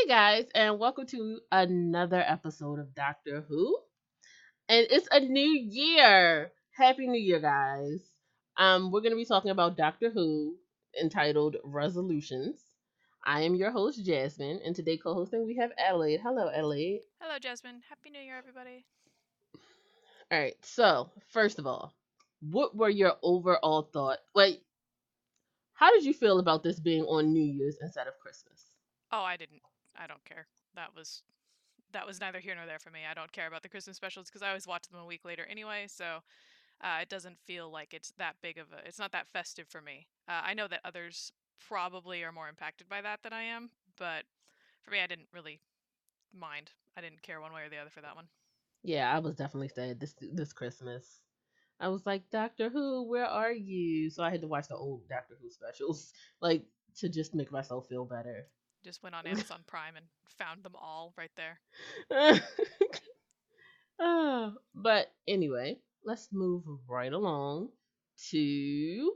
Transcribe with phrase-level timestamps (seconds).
[0.00, 3.78] Hey guys, and welcome to another episode of Doctor Who.
[4.66, 6.52] And it's a new year.
[6.70, 8.00] Happy New Year, guys.
[8.56, 10.56] Um, we're gonna be talking about Doctor Who
[10.98, 12.62] entitled Resolutions.
[13.26, 16.20] I am your host, Jasmine, and today co-hosting we have Adelaide.
[16.22, 17.02] Hello, Adelaide.
[17.20, 17.82] Hello, Jasmine.
[17.86, 18.86] Happy New Year, everybody.
[20.32, 21.92] Alright, so first of all,
[22.40, 24.22] what were your overall thoughts?
[24.34, 24.62] Wait,
[25.74, 28.64] how did you feel about this being on New Year's instead of Christmas?
[29.12, 29.60] Oh, I didn't.
[30.00, 30.46] I don't care.
[30.74, 31.22] That was
[31.92, 33.00] that was neither here nor there for me.
[33.08, 35.46] I don't care about the Christmas specials because I always watch them a week later
[35.50, 35.86] anyway.
[35.88, 36.20] So
[36.80, 38.86] uh, it doesn't feel like it's that big of a.
[38.86, 40.06] It's not that festive for me.
[40.28, 41.32] Uh, I know that others
[41.68, 44.24] probably are more impacted by that than I am, but
[44.82, 45.60] for me, I didn't really
[46.32, 46.70] mind.
[46.96, 48.26] I didn't care one way or the other for that one.
[48.82, 51.20] Yeah, I was definitely sad this this Christmas.
[51.80, 54.10] I was like, Doctor Who, where are you?
[54.10, 56.64] So I had to watch the old Doctor Who specials, like
[56.96, 58.46] to just make myself feel better.
[58.82, 60.06] Just went on Amazon Prime and
[60.38, 61.60] found them all right there.
[64.00, 67.70] uh, but anyway, let's move right along
[68.30, 69.12] to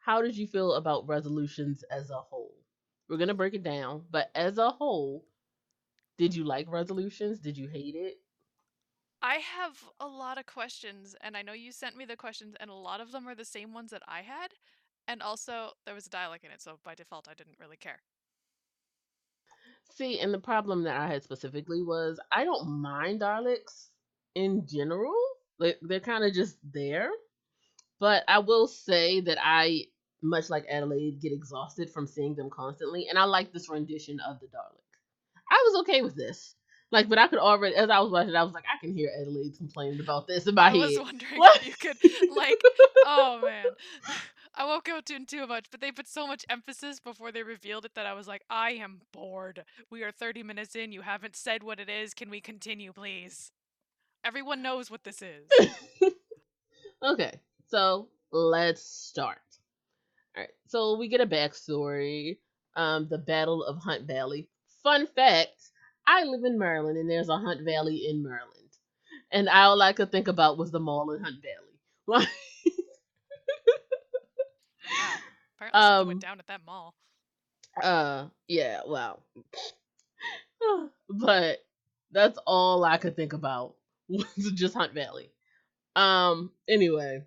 [0.00, 2.54] how did you feel about resolutions as a whole?
[3.08, 5.24] We're gonna break it down, but as a whole,
[6.18, 7.38] did you like resolutions?
[7.38, 8.18] Did you hate it?
[9.22, 12.70] I have a lot of questions, and I know you sent me the questions, and
[12.70, 14.54] a lot of them are the same ones that I had.
[15.08, 18.00] And also, there was a Dalek in it, so by default, I didn't really care.
[19.90, 23.88] See, and the problem that I had specifically was I don't mind Daleks
[24.34, 25.14] in general.
[25.58, 27.10] Like they're kind of just there.
[28.00, 29.84] But I will say that I,
[30.22, 34.38] much like Adelaide, get exhausted from seeing them constantly, and I like this rendition of
[34.40, 34.82] the Dalek.
[35.50, 36.54] I was okay with this.
[36.90, 39.10] Like, but I could already, as I was watching, I was like, I can hear
[39.20, 40.78] Adelaide complaining about this in my I head.
[40.78, 41.56] was wondering What?
[41.58, 42.60] if you could, like,
[43.06, 43.64] oh man.
[44.58, 47.86] I won't go into too much, but they put so much emphasis before they revealed
[47.86, 49.64] it that I was like, I am bored.
[49.90, 50.92] We are 30 minutes in.
[50.92, 52.12] You haven't said what it is.
[52.14, 53.52] Can we continue, please?
[54.24, 55.48] Everyone knows what this is.
[57.02, 59.38] Okay, so let's start.
[60.36, 62.38] All right, so we get a backstory.
[62.76, 64.48] Um, the Battle of Hunt Valley.
[64.82, 65.70] Fun fact:
[66.06, 68.70] I live in Maryland, and there's a Hunt Valley in Maryland,
[69.30, 71.36] and all I could think about was the mall in Hunt
[72.08, 72.26] Valley.
[75.56, 76.94] Apparently, um, went down at that mall.
[77.82, 79.22] uh, yeah, well,
[81.10, 81.58] but
[82.12, 83.76] that's all I could think about
[84.08, 85.30] was just Hunt Valley.
[85.96, 87.22] Um, anyway,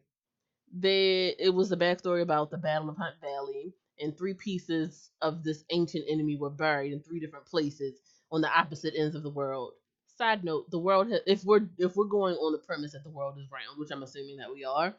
[0.73, 5.43] they it was the backstory about the Battle of Hunt Valley, and three pieces of
[5.43, 7.95] this ancient enemy were buried in three different places
[8.31, 9.73] on the opposite ends of the world.
[10.17, 13.09] Side note: the world, ha- if we're if we're going on the premise that the
[13.11, 14.95] world is round, which I'm assuming that we are,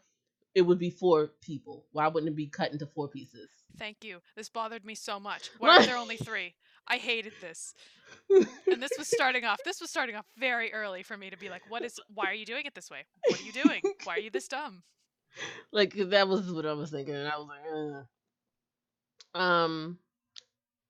[0.54, 1.86] it would be four people.
[1.92, 3.48] Why wouldn't it be cut into four pieces?
[3.78, 4.20] Thank you.
[4.36, 5.50] This bothered me so much.
[5.58, 6.54] Why are there only three?
[6.86, 7.74] I hated this.
[8.30, 9.60] And this was starting off.
[9.64, 11.98] This was starting off very early for me to be like, "What is?
[12.12, 13.04] Why are you doing it this way?
[13.28, 13.82] What are you doing?
[14.04, 14.82] Why are you this dumb?"
[15.72, 18.04] like that was what I was thinking, and I was like,
[19.34, 19.40] Ugh.
[19.42, 19.98] um,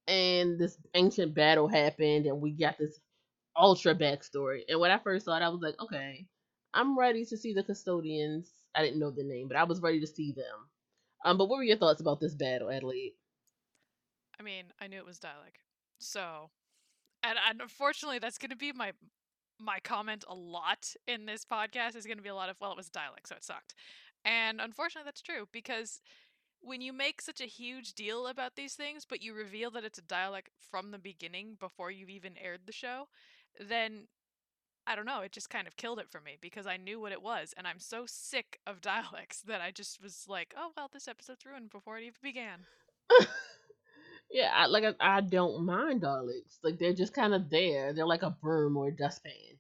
[0.08, 2.98] and this ancient battle happened, and we got this
[3.56, 4.62] ultra backstory.
[4.68, 6.26] And when I first saw it, I was like, okay,
[6.74, 8.50] I'm ready to see the custodians.
[8.74, 10.68] I didn't know the name, but I was ready to see them.
[11.24, 13.12] Um, but what were your thoughts about this battle, Adelaide?
[14.38, 15.60] I mean, I knew it was Dalek.
[15.98, 16.50] So,
[17.22, 18.92] and, and unfortunately, that's going to be my
[19.60, 21.94] my comment a lot in this podcast.
[21.94, 23.74] Is going to be a lot of well, it was Dalek, so it sucked.
[24.24, 26.00] And unfortunately, that's true because
[26.60, 29.98] when you make such a huge deal about these things, but you reveal that it's
[29.98, 33.08] a Dalek from the beginning before you've even aired the show,
[33.60, 34.06] then
[34.86, 37.12] I don't know, it just kind of killed it for me because I knew what
[37.12, 40.88] it was, and I'm so sick of Daleks that I just was like, oh well,
[40.92, 42.60] this episode's ruined before it even began.
[44.30, 46.58] yeah, I, like I, I don't mind Daleks.
[46.62, 47.92] Like they're just kind of there.
[47.92, 49.58] They're like a broom or a dustpan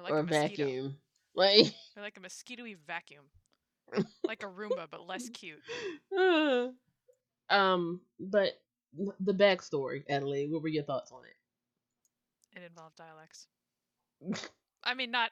[0.00, 0.64] like or a a mosquito.
[0.64, 0.96] vacuum.
[1.34, 3.24] Like, They're like a mosquito-y vacuum.
[4.26, 5.62] like a Roomba, but less cute.
[7.48, 8.50] um, but
[9.18, 10.50] the backstory, Adelaide.
[10.50, 12.58] What were your thoughts on it?
[12.58, 13.46] It involved Daleks.
[14.84, 15.30] I mean, not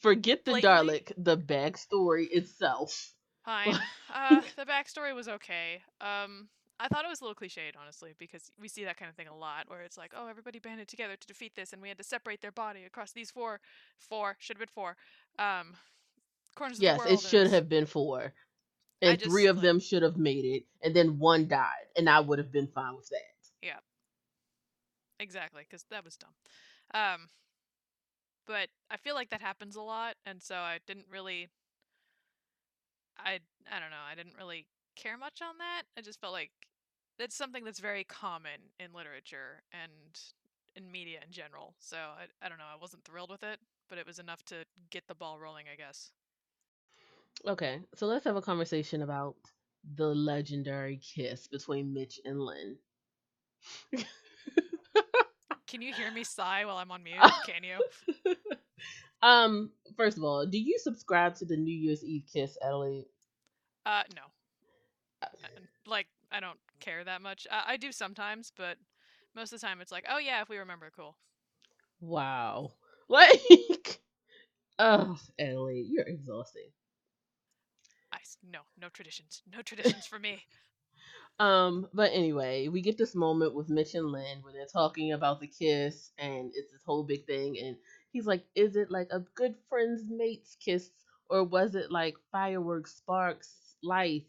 [0.00, 1.00] Forget the Blatantly?
[1.00, 1.12] Dalek.
[1.16, 3.12] The backstory itself.
[3.44, 3.74] fine.
[4.14, 5.82] uh, the backstory was okay.
[6.00, 6.48] Um,
[6.78, 9.28] I thought it was a little cliched, honestly, because we see that kind of thing
[9.28, 11.96] a lot, where it's like, oh, everybody banded together to defeat this, and we had
[11.98, 13.60] to separate their body across these four,
[13.98, 14.96] four should have been four,
[15.38, 15.74] um,
[16.54, 17.24] corners Yes, of the world.
[17.24, 18.34] it should have been four.
[19.02, 22.20] And three of like- them should have made it, and then one died, and I
[22.20, 23.50] would have been fine with that.
[23.62, 23.78] Yeah,
[25.20, 26.34] exactly, because that was dumb.
[26.92, 27.28] Um,
[28.46, 31.48] but I feel like that happens a lot, and so I didn't really.
[33.18, 33.40] I
[33.70, 34.04] I don't know.
[34.10, 35.82] I didn't really care much on that.
[35.96, 36.50] I just felt like
[37.18, 39.92] it's something that's very common in literature, and
[40.76, 41.74] in media in general.
[41.80, 42.64] So I, I don't know.
[42.72, 43.58] I wasn't thrilled with it,
[43.88, 46.12] but it was enough to get the ball rolling, I guess.
[47.46, 49.36] Okay, so let's have a conversation about
[49.96, 52.78] the legendary kiss between Mitch and Lin.
[55.66, 57.16] Can you hear me sigh while I'm on mute?
[57.46, 58.34] Can you?
[59.22, 63.06] um, first of all, do you subscribe to the New Year's Eve kiss, Ellie?
[63.84, 64.22] Uh, no.
[65.22, 65.26] Uh,
[65.86, 67.46] like, I don't care that much.
[67.50, 68.76] I, I do sometimes, but
[69.34, 71.16] most of the time it's like, oh yeah, if we remember, cool.
[72.00, 72.72] Wow.
[73.08, 74.00] Like,
[74.80, 76.70] oh, Ellie, you're exhausting.
[78.12, 80.42] I no, no traditions, no traditions for me.
[81.38, 85.40] Um, but anyway, we get this moment with Mitch and Lin where they're talking about
[85.40, 87.58] the kiss, and it's this whole big thing.
[87.58, 87.76] And
[88.12, 90.90] he's like, "Is it like a good friend's mate's kiss,
[91.28, 94.24] or was it like fireworks, sparks, life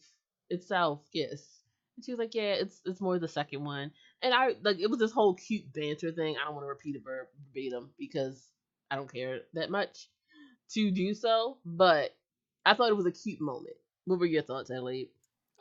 [0.50, 1.64] itself kiss?"
[1.96, 4.90] And she was like, "Yeah, it's it's more the second one." And I like it
[4.90, 6.36] was this whole cute banter thing.
[6.38, 8.50] I don't want to repeat it verbatim because
[8.92, 10.10] I don't care that much
[10.72, 12.16] to do so, but
[12.66, 13.78] I thought it was a cute moment.
[14.06, 15.12] What were your thoughts, Ellie?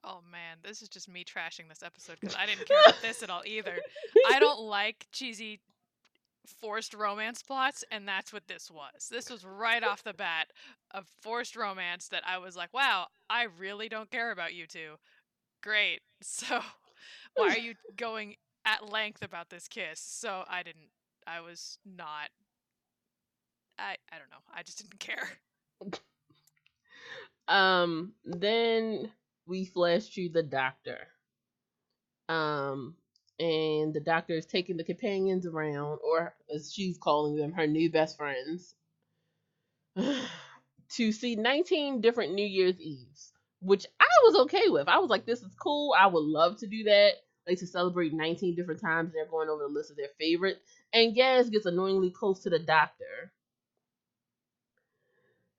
[0.08, 3.25] Oh man, this is just me trashing this episode because I didn't care about this
[3.25, 3.76] at all either.
[4.31, 5.61] I don't like cheesy
[6.61, 9.08] forced romance plots, and that's what this was.
[9.11, 10.47] This was right off the bat
[10.93, 14.94] a forced romance that I was like, wow, I really don't care about you two.
[15.62, 16.00] Great.
[16.23, 16.61] So,
[17.35, 20.00] why are you going at length about this kiss?
[20.00, 20.88] So, I didn't,
[21.26, 22.31] I was not,
[23.79, 24.43] I, I don't know.
[24.52, 25.29] I just didn't care.
[27.49, 29.11] um, then
[29.46, 30.98] we flash to the doctor.
[32.28, 32.96] Um,
[33.38, 37.90] and the doctor is taking the companions around, or as she's calling them, her new
[37.90, 38.75] best friends,
[39.96, 44.88] to see 19 different New Year's Eves, which I was okay with.
[44.88, 45.94] I was like, this is cool.
[45.99, 47.12] I would love to do that.
[47.46, 49.12] Like to celebrate 19 different times.
[49.12, 50.60] They're going over the list of their favorite.
[50.92, 53.32] And Yaz gets annoyingly close to the doctor.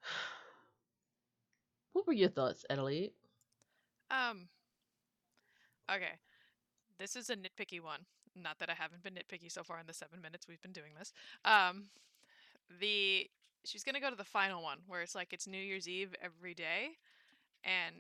[1.94, 3.12] What were your thoughts, Adelaide?
[4.12, 4.48] Um.
[5.90, 6.20] Okay.
[7.00, 8.02] This is a nitpicky one.
[8.36, 10.92] Not that I haven't been nitpicky so far in the seven minutes we've been doing
[10.98, 11.14] this.
[11.46, 11.86] Um,
[12.80, 13.30] the
[13.66, 16.54] she's gonna go to the final one where it's like it's New Year's Eve every
[16.54, 16.98] day,
[17.64, 17.96] and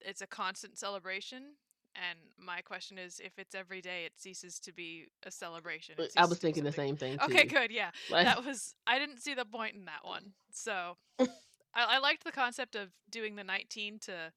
[0.00, 1.54] it's a constant celebration.
[1.94, 5.96] And my question is, if it's every day, it ceases to be a celebration.
[6.16, 7.18] I was thinking the same thing.
[7.18, 7.24] Too.
[7.24, 7.72] Okay, good.
[7.72, 8.26] Yeah, like...
[8.26, 8.74] that was.
[8.86, 11.26] I didn't see the point in that one, so I,
[11.74, 14.32] I liked the concept of doing the 19 to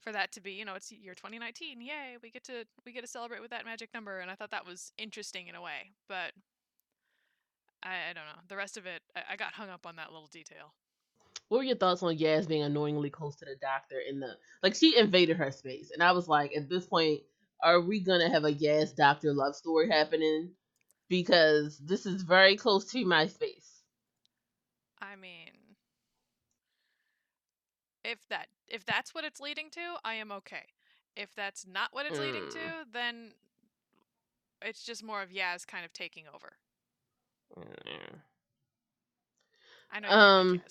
[0.00, 1.80] for that to be, you know, it's year 2019.
[1.80, 4.50] Yay, we get to we get to celebrate with that magic number, and I thought
[4.50, 5.92] that was interesting in a way.
[6.08, 6.32] But
[7.82, 8.40] I, I don't know.
[8.48, 10.74] The rest of it, I, I, got hung up on that little detail.
[11.48, 14.74] What were your thoughts on Yaz being annoyingly close to the doctor in the like
[14.74, 17.20] she invaded her space, and I was like, at this point,
[17.62, 20.50] are we gonna have a Yaz doctor love story happening?
[21.08, 23.82] Because this is very close to my space.
[25.02, 25.50] I mean,
[28.04, 30.64] if that if that's what it's leading to, I am okay.
[31.16, 32.22] If that's not what it's mm.
[32.22, 32.92] leading to, mm.
[32.92, 33.32] then
[34.62, 36.52] it's just more of Yaz kind of taking over.
[39.92, 40.62] I know um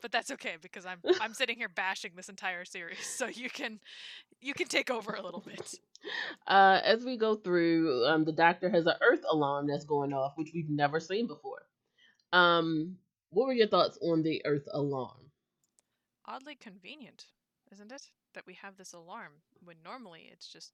[0.00, 3.80] but that's okay because I'm I'm sitting here bashing this entire series, so you can
[4.40, 5.74] you can take over a little bit.
[6.46, 10.34] Uh, as we go through, um, the doctor has an earth alarm that's going off,
[10.36, 11.62] which we've never seen before.
[12.32, 12.96] Um,
[13.30, 15.25] what were your thoughts on the earth alarm?
[16.26, 17.26] Oddly convenient,
[17.72, 18.10] isn't it?
[18.34, 20.72] That we have this alarm when normally it's just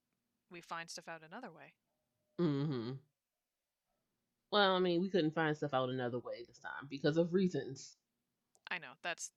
[0.50, 1.74] we find stuff out another way.
[2.40, 2.92] Mm-hmm.
[4.50, 7.96] Well, I mean, we couldn't find stuff out another way this time because of reasons.
[8.70, 9.30] I know that's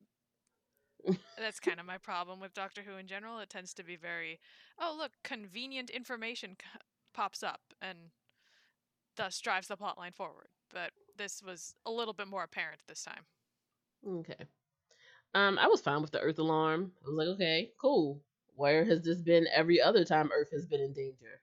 [1.38, 3.40] that's kind of my problem with Doctor Who in general.
[3.40, 4.40] It tends to be very,
[4.80, 6.80] oh look, convenient information c-
[7.14, 7.98] pops up and
[9.16, 10.48] thus drives the plotline forward.
[10.74, 13.26] But this was a little bit more apparent this time.
[14.08, 14.46] Okay.
[15.36, 16.94] Um, I was fine with the Earth alarm.
[17.04, 18.22] I was like, okay, cool.
[18.56, 21.42] Where has this been every other time Earth has been in danger?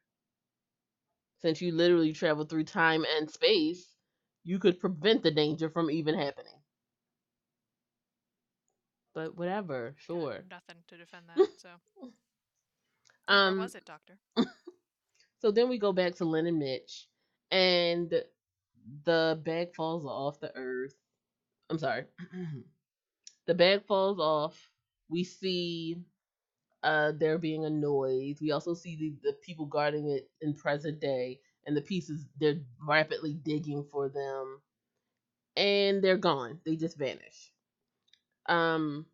[1.40, 3.94] Since you literally travel through time and space,
[4.44, 6.54] you could prevent the danger from even happening.
[9.14, 10.42] But whatever, sure.
[10.50, 11.48] nothing to defend that.
[11.58, 11.68] So,
[13.28, 14.14] um, Where was it, Doctor?
[15.38, 17.08] so then we go back to Lin and Mitch,
[17.50, 18.10] and
[19.04, 20.94] the bag falls off the Earth.
[21.68, 22.04] I'm sorry.
[23.52, 24.70] The bag falls off.
[25.10, 25.98] We see
[26.82, 28.38] uh, there being a noise.
[28.40, 32.60] We also see the, the people guarding it in present day, and the pieces they're
[32.80, 34.62] rapidly digging for them,
[35.56, 36.60] and they're gone.
[36.64, 37.52] They just vanish.
[38.46, 39.06] Um,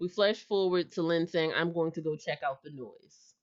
[0.00, 3.34] we flash forward to Lin saying, "I'm going to go check out the noise."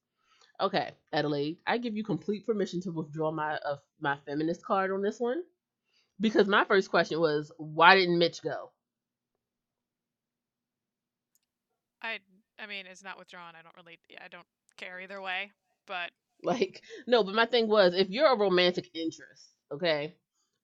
[0.62, 5.02] Okay, Adelaide, I give you complete permission to withdraw my of my feminist card on
[5.02, 5.44] this one.
[6.22, 8.72] Because my first question was, why didn't Mitch go?
[12.60, 13.54] I mean, it's not withdrawn.
[13.58, 14.46] I don't really I don't
[14.78, 15.52] care either way,
[15.88, 16.12] but
[16.44, 20.16] Like, no, but my thing was, if you're a romantic interest, okay,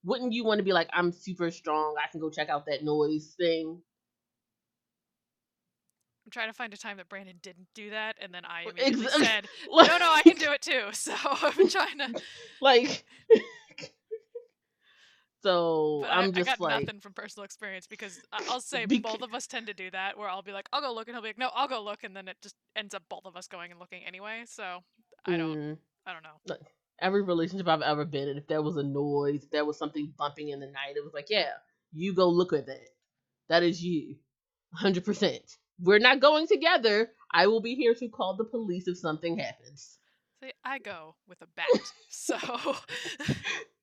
[0.04, 2.84] wouldn't you want to be like, I'm super strong, I can go check out that
[2.84, 3.82] noise thing?
[6.26, 8.82] I'm trying to find a time that Brandon didn't do that, and then I Ex-
[8.82, 12.22] immediately said, like, "No, no, I can do it too." So I'm trying to.
[12.62, 13.04] like
[15.44, 18.62] so But I, I'm I just got like nothing from personal experience because I- I'll
[18.62, 20.94] say Bec- both of us tend to do that, where I'll be like, "I'll go
[20.94, 23.04] look," and he'll be like, "No, I'll go look," and then it just ends up
[23.10, 24.44] both of us going and looking anyway.
[24.46, 24.80] So
[25.26, 26.56] I don't, mm, I don't know.
[27.00, 30.14] every relationship I've ever been in, if there was a noise, if there was something
[30.18, 31.52] bumping in the night, it was like, yeah,
[31.94, 32.88] you go look at that.
[33.50, 34.16] That is you.
[34.80, 35.58] 100%.
[35.80, 37.12] We're not going together.
[37.32, 39.98] I will be here to call the police if something happens.
[40.42, 41.68] See, I go with a bat,
[42.10, 42.38] so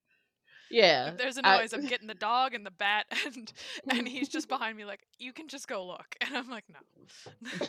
[0.70, 1.12] Yeah.
[1.16, 3.52] there's a noise, I'm getting the dog and the bat, and
[3.90, 7.58] and he's just behind me, like, "You can just go look," and I'm like, "No."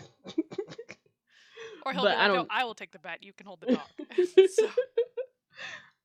[1.85, 3.19] Or he'll But be I like, "No, don't- I will take the bat.
[3.23, 4.69] You can hold the dog." so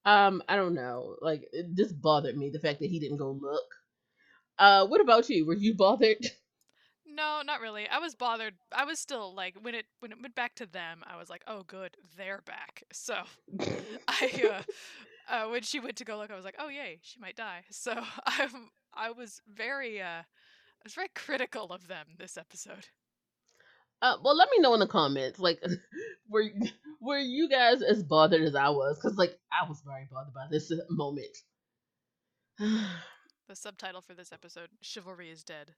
[0.05, 1.17] um, I don't know.
[1.21, 3.65] Like, it just bothered me, the fact that he didn't go look.
[4.59, 5.47] Uh, what about you?
[5.47, 6.25] Were you bothered?
[7.07, 7.89] No, not really.
[7.89, 8.55] I was bothered.
[8.73, 11.43] I was still like when it when it went back to them, I was like,
[11.47, 13.17] "Oh, good, they're back." So
[14.09, 14.63] I, uh,
[15.29, 17.63] uh, when she went to go look, I was like, "Oh, yay, she might die."
[17.71, 17.95] So
[18.27, 18.49] I,
[18.95, 22.87] I was very, uh, I was very critical of them this episode.
[24.03, 25.39] Uh, well, let me know in the comments.
[25.39, 25.63] Like,
[26.29, 26.45] were
[27.01, 28.99] were you guys as bothered as I was?
[28.99, 31.37] Because like I was very bothered by this moment.
[33.47, 35.75] The subtitle for this episode: "Chivalry is dead."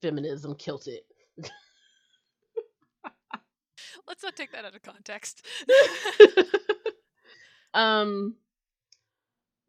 [0.00, 1.04] Feminism killed it.
[4.06, 5.44] Let's not take that out of context.
[7.74, 8.36] Um,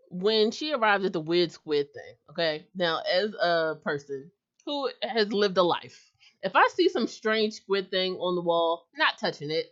[0.09, 2.67] when she arrived at the weird squid thing, okay.
[2.75, 4.31] Now, as a person
[4.65, 6.11] who has lived a life,
[6.43, 9.67] if I see some strange squid thing on the wall, not touching it.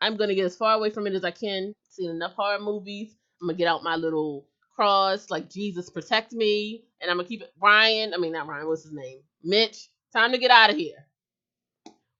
[0.00, 1.74] I'm gonna get as far away from it as I can.
[1.88, 3.16] Seen enough horror movies.
[3.40, 7.42] I'm gonna get out my little cross, like Jesus protect me, and I'm gonna keep
[7.42, 7.52] it.
[7.60, 8.68] Ryan, I mean not Ryan.
[8.68, 9.20] What's his name?
[9.42, 9.88] Mitch.
[10.12, 11.06] Time to get out of here.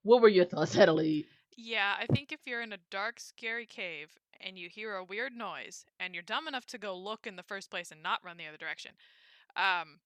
[0.03, 1.27] What were your thoughts, Adelaide?
[1.57, 5.33] Yeah, I think if you're in a dark, scary cave and you hear a weird
[5.35, 8.37] noise and you're dumb enough to go look in the first place and not run
[8.37, 8.93] the other direction,
[9.57, 10.01] um,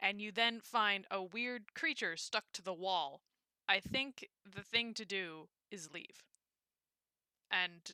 [0.00, 3.22] and you then find a weird creature stuck to the wall,
[3.68, 6.24] I think the thing to do is leave.
[7.50, 7.92] And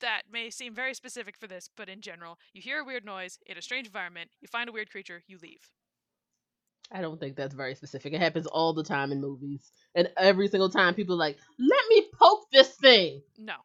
[0.00, 3.38] that may seem very specific for this, but in general, you hear a weird noise
[3.46, 5.70] in a strange environment, you find a weird creature, you leave.
[6.92, 8.12] I don't think that's very specific.
[8.12, 11.88] It happens all the time in movies, and every single time people are like, "Let
[11.88, 13.22] me poke this thing.
[13.38, 13.56] No,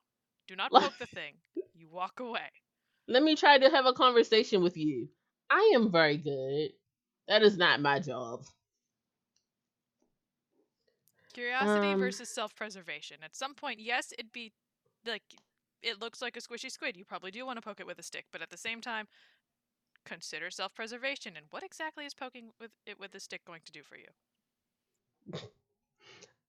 [0.50, 1.36] do not poke the thing.
[1.76, 2.50] You walk away.
[3.08, 5.10] Let me try to have a conversation with you."
[5.50, 6.74] I am very good.
[7.28, 8.46] That is not my job.
[11.34, 13.24] Curiosity Um, versus self-preservation.
[13.24, 14.54] At some point, yes, it'd be
[15.06, 15.24] like
[15.82, 16.98] it looks like a squishy squid.
[16.98, 19.08] You probably do want to poke it with a stick, but at the same time,
[20.06, 23.84] consider self-preservation and what exactly is poking with it with a stick going to do
[23.84, 24.08] for you?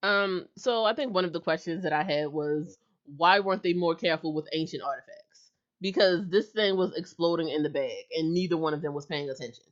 [0.02, 2.78] Um, so I think one of the questions that I had was
[3.16, 5.50] why weren't they more careful with ancient artifacts?
[5.80, 9.30] Because this thing was exploding in the bag, and neither one of them was paying
[9.30, 9.64] attention.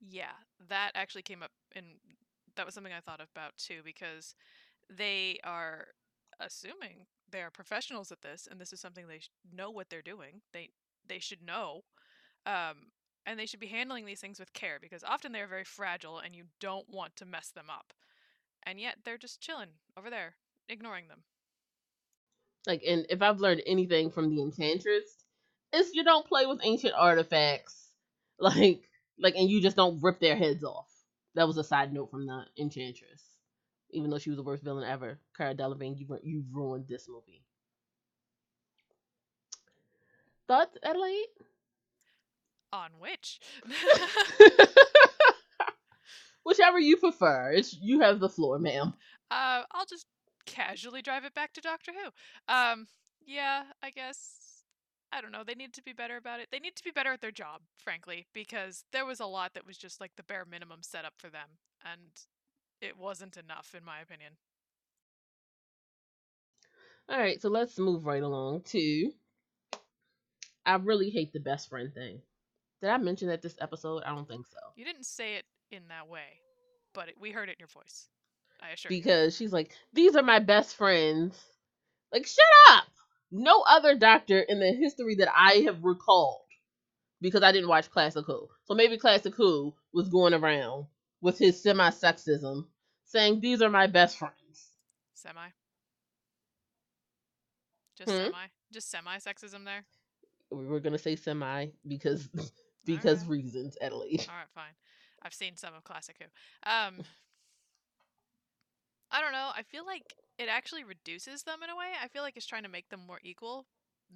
[0.00, 0.32] Yeah,
[0.68, 1.86] that actually came up and
[2.56, 4.34] that was something I thought about too because
[4.90, 5.88] they are
[6.40, 9.20] assuming they are professionals at this and this is something they
[9.52, 10.42] know what they're doing.
[10.52, 10.70] They
[11.06, 11.82] they should know.
[12.46, 12.92] Um
[13.26, 16.34] and they should be handling these things with care because often they're very fragile and
[16.34, 17.92] you don't want to mess them up.
[18.64, 20.36] And yet they're just chilling over there,
[20.68, 21.24] ignoring them.
[22.66, 25.04] Like, and if I've learned anything from the Enchantress,
[25.72, 27.88] is you don't play with ancient artifacts,
[28.38, 28.82] like,
[29.18, 30.88] like, and you just don't rip their heads off.
[31.34, 33.22] That was a side note from the Enchantress.
[33.90, 37.42] Even though she was the worst villain ever, Cara Delevingne, you you ruined this movie.
[40.46, 41.26] Thoughts, Adelaide?
[42.72, 43.40] On which?
[46.44, 47.52] Whichever you prefer.
[47.52, 48.94] It's you have the floor, ma'am.
[49.30, 50.06] Uh, I'll just
[50.48, 52.52] casually drive it back to Doctor Who.
[52.52, 52.88] Um,
[53.24, 54.64] yeah, I guess.
[55.10, 55.42] I don't know.
[55.46, 56.48] They need to be better about it.
[56.52, 59.66] They need to be better at their job, frankly, because there was a lot that
[59.66, 62.10] was just like the bare minimum set up for them, and
[62.82, 64.34] it wasn't enough, in my opinion.
[67.08, 69.10] All right, so let's move right along to.
[70.66, 72.20] I really hate the best friend thing.
[72.82, 74.02] Did I mention that this episode?
[74.04, 74.58] I don't think so.
[74.76, 76.42] You didn't say it in that way,
[76.92, 78.08] but it, we heard it in your voice.
[78.60, 78.98] I assure you.
[78.98, 81.38] because she's like, "These are my best friends."
[82.12, 82.84] Like, shut up!
[83.30, 86.46] No other doctor in the history that I have recalled,
[87.20, 88.48] because I didn't watch Classic Who.
[88.64, 90.86] So maybe Classic Who was going around
[91.20, 92.66] with his semi-sexism,
[93.04, 94.72] saying, "These are my best friends."
[95.14, 95.48] Semi.
[97.96, 98.16] Just Hmm?
[98.26, 98.46] semi.
[98.72, 99.84] Just semi sexism there.
[100.50, 102.28] We were gonna say semi because
[102.84, 103.30] because Alright.
[103.30, 104.28] reasons, at least.
[104.28, 104.74] All right, fine.
[105.22, 106.70] I've seen some of Classic Who.
[106.70, 107.04] Um,
[109.10, 109.50] I don't know.
[109.56, 111.92] I feel like it actually reduces them in a way.
[112.02, 113.66] I feel like it's trying to make them more equal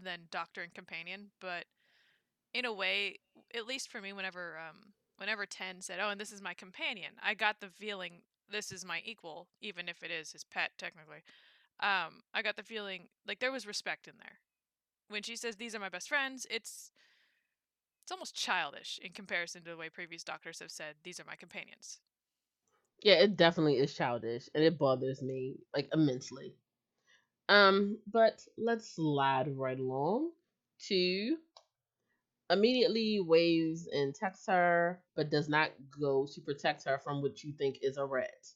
[0.01, 1.65] than Doctor and Companion, but
[2.55, 3.17] in a way,
[3.55, 7.15] at least for me, whenever um, whenever Ten said, "Oh, and this is my companion,"
[7.23, 11.23] I got the feeling this is my equal, even if it is his pet technically.
[11.81, 14.41] Um, I got the feeling like there was respect in there.
[15.09, 16.93] When she says, "These are my best friends," it's
[18.03, 21.37] it's almost childish in comparison to the way previous doctors have said, "These are my
[21.37, 22.01] companions."
[23.03, 26.55] Yeah, it definitely is childish, and it bothers me like immensely.
[27.49, 30.33] Um, but let's slide right along
[30.89, 31.39] to
[32.51, 37.53] immediately waves and texts her, but does not go to protect her from what you
[37.53, 38.47] think is a rat.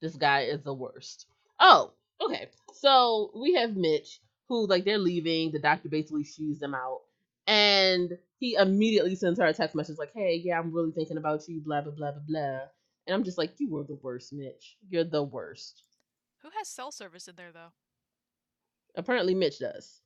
[0.00, 1.26] This guy is the worst.
[1.58, 2.48] Oh, okay.
[2.74, 5.52] So we have Mitch, who like they're leaving.
[5.52, 7.00] The doctor basically shoos them out,
[7.46, 11.48] and he immediately sends her a text message like, "Hey, yeah, I'm really thinking about
[11.48, 12.58] you." Blah blah blah blah blah.
[13.06, 14.76] And I'm just like, "You were the worst, Mitch.
[14.88, 15.82] You're the worst."
[16.42, 17.72] Who has cell service in there though?
[18.94, 20.00] Apparently, Mitch does.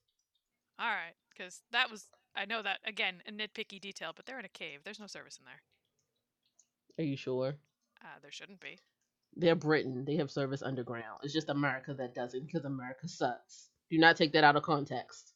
[0.78, 4.44] All right, because that was I know that again a nitpicky detail, but they're in
[4.44, 4.80] a cave.
[4.84, 5.62] There's no service in there.
[6.98, 7.56] Are you sure?
[8.02, 8.78] Uh, there shouldn't be.
[9.36, 10.04] They're Britain.
[10.04, 11.20] They have service underground.
[11.22, 13.68] It's just America that doesn't because America sucks.
[13.90, 15.34] Do not take that out of context.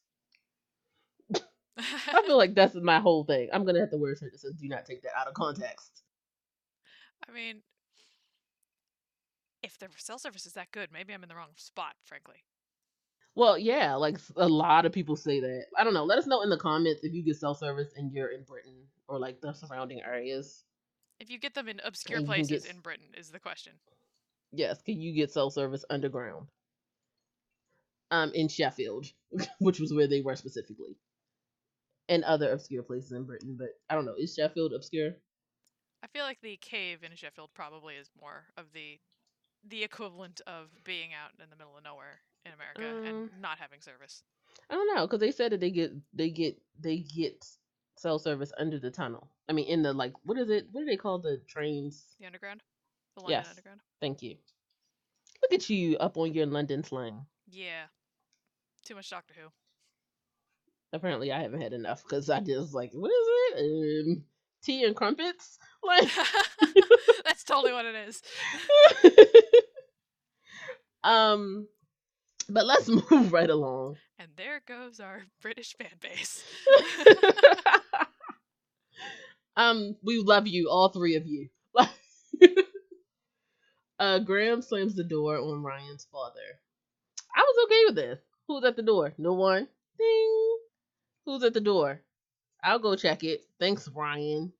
[1.78, 3.49] I feel like that's my whole thing.
[3.52, 5.35] I'm gonna have to wear a shirt that says "Do not take that out of
[5.35, 6.03] context."
[7.28, 7.62] I mean,
[9.62, 11.95] if the cell service is that good, maybe I'm in the wrong spot.
[12.04, 12.37] Frankly,
[13.35, 15.66] Well, yeah, like a lot of people say that.
[15.76, 16.04] I don't know.
[16.04, 18.85] Let us know in the comments if you get cell service and you're in Britain
[19.09, 20.64] or like the surrounding areas.
[21.20, 23.72] if you get them in obscure places get- in Britain, is the question.
[24.53, 26.46] Yes, can you get cell service underground?
[28.11, 29.07] Um, in Sheffield,
[29.59, 30.96] which was where they were specifically,
[32.09, 33.57] and other obscure places in Britain.
[33.59, 34.14] But I don't know.
[34.16, 35.16] Is Sheffield obscure?
[36.05, 38.99] I feel like the cave in Sheffield probably is more of the
[39.67, 43.59] the equivalent of being out in the middle of nowhere in America Um, and not
[43.59, 44.23] having service.
[44.69, 47.47] I don't know because they said that they get they get they get
[47.97, 49.31] cell service under the tunnel.
[49.49, 50.69] I mean, in the like, what is it?
[50.73, 52.05] What do they call the trains?
[52.21, 52.62] The underground,
[53.17, 53.49] the London Yes.
[53.49, 53.81] Underground.
[54.03, 54.37] Thank you.
[55.40, 57.25] Look at you up on your London slang.
[57.51, 57.85] Yeah,
[58.85, 59.49] too much Doctor Who.
[60.93, 64.07] Apparently, I haven't had enough because I just like, what is it?
[64.07, 64.25] Um,
[64.64, 65.59] tea and crumpets.
[65.87, 66.11] Like,
[67.27, 68.22] That's totally what it is.
[71.05, 71.68] um,
[72.48, 73.96] but let's move right along.
[74.18, 76.42] And there goes our British fan base.
[79.57, 81.48] um, we love you, all three of you.
[83.98, 86.61] uh, Graham slams the door on Ryan's father.
[87.37, 88.18] I was okay with this.
[88.48, 89.12] Who's at the door?
[89.18, 89.68] No one.
[89.98, 90.57] Ding.
[91.27, 92.00] Who's at the door?
[92.64, 93.44] I'll go check it.
[93.61, 94.53] Thanks, Ryan.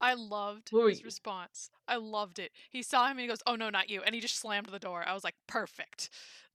[0.00, 1.70] I loved his you- response.
[1.88, 2.52] I loved it.
[2.70, 4.78] He saw him and he goes, "Oh no, not you!" And he just slammed the
[4.78, 5.06] door.
[5.06, 6.10] I was like, "Perfect.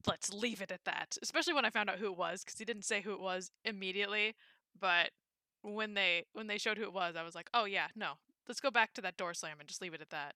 [0.06, 2.66] Let's leave it at that." Especially when I found out who it was, because he
[2.66, 4.36] didn't say who it was immediately.
[4.80, 5.12] But
[5.62, 8.20] when they when they showed who it was, I was like, "Oh yeah, no.
[8.48, 10.36] Let's go back to that door slam and just leave it at that."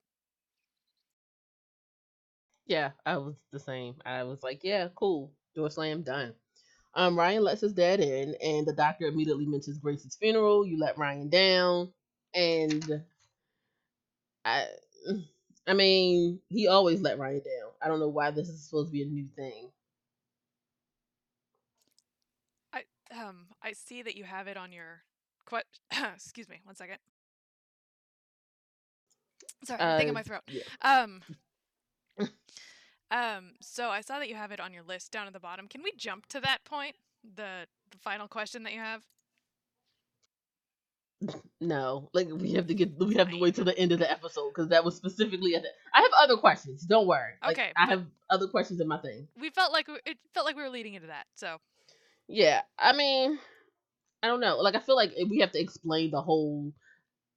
[2.66, 3.96] Yeah, I was the same.
[4.06, 5.32] I was like, yeah, cool.
[5.56, 6.34] Door slam done.
[6.94, 10.66] Um, Ryan lets his dad in, and the doctor immediately mentions Grace's funeral.
[10.66, 11.94] You let Ryan down,
[12.34, 13.04] and
[14.46, 14.68] I,
[15.68, 17.72] I mean, he always let Ryan down.
[17.82, 19.72] I don't know why this is supposed to be a new thing.
[22.74, 22.84] I
[23.16, 25.02] um I see that you have it on your
[25.46, 25.64] que-
[26.16, 26.98] excuse me, one second.
[29.64, 30.42] Sorry, I'm thinking Uh, my throat.
[30.48, 30.64] yeah.
[30.82, 31.22] Um
[33.12, 35.68] Um so I saw that you have it on your list down at the bottom.
[35.68, 36.96] Can we jump to that point?
[37.36, 39.04] The the final question that you have?
[41.64, 44.10] No, like we have to get, we have to wait till the end of the
[44.12, 45.70] episode because that was specifically at the.
[45.94, 46.82] I have other questions.
[46.82, 47.34] Don't worry.
[47.44, 49.28] Like, Okay, I have other questions in my thing.
[49.40, 51.28] We felt like it felt like we were leading into that.
[51.36, 51.58] So
[52.28, 53.38] Yeah, I mean,
[54.24, 54.58] I don't know.
[54.58, 56.74] Like, I feel like we have to explain the whole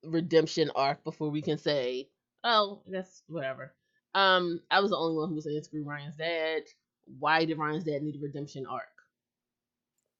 [0.02, 2.08] redemption arc before we can say,
[2.42, 3.74] "Oh, that's whatever."
[4.14, 6.62] Um, I was the only one who was saying screw Ryan's dad.
[7.18, 8.82] Why did Ryan's dad need a redemption arc?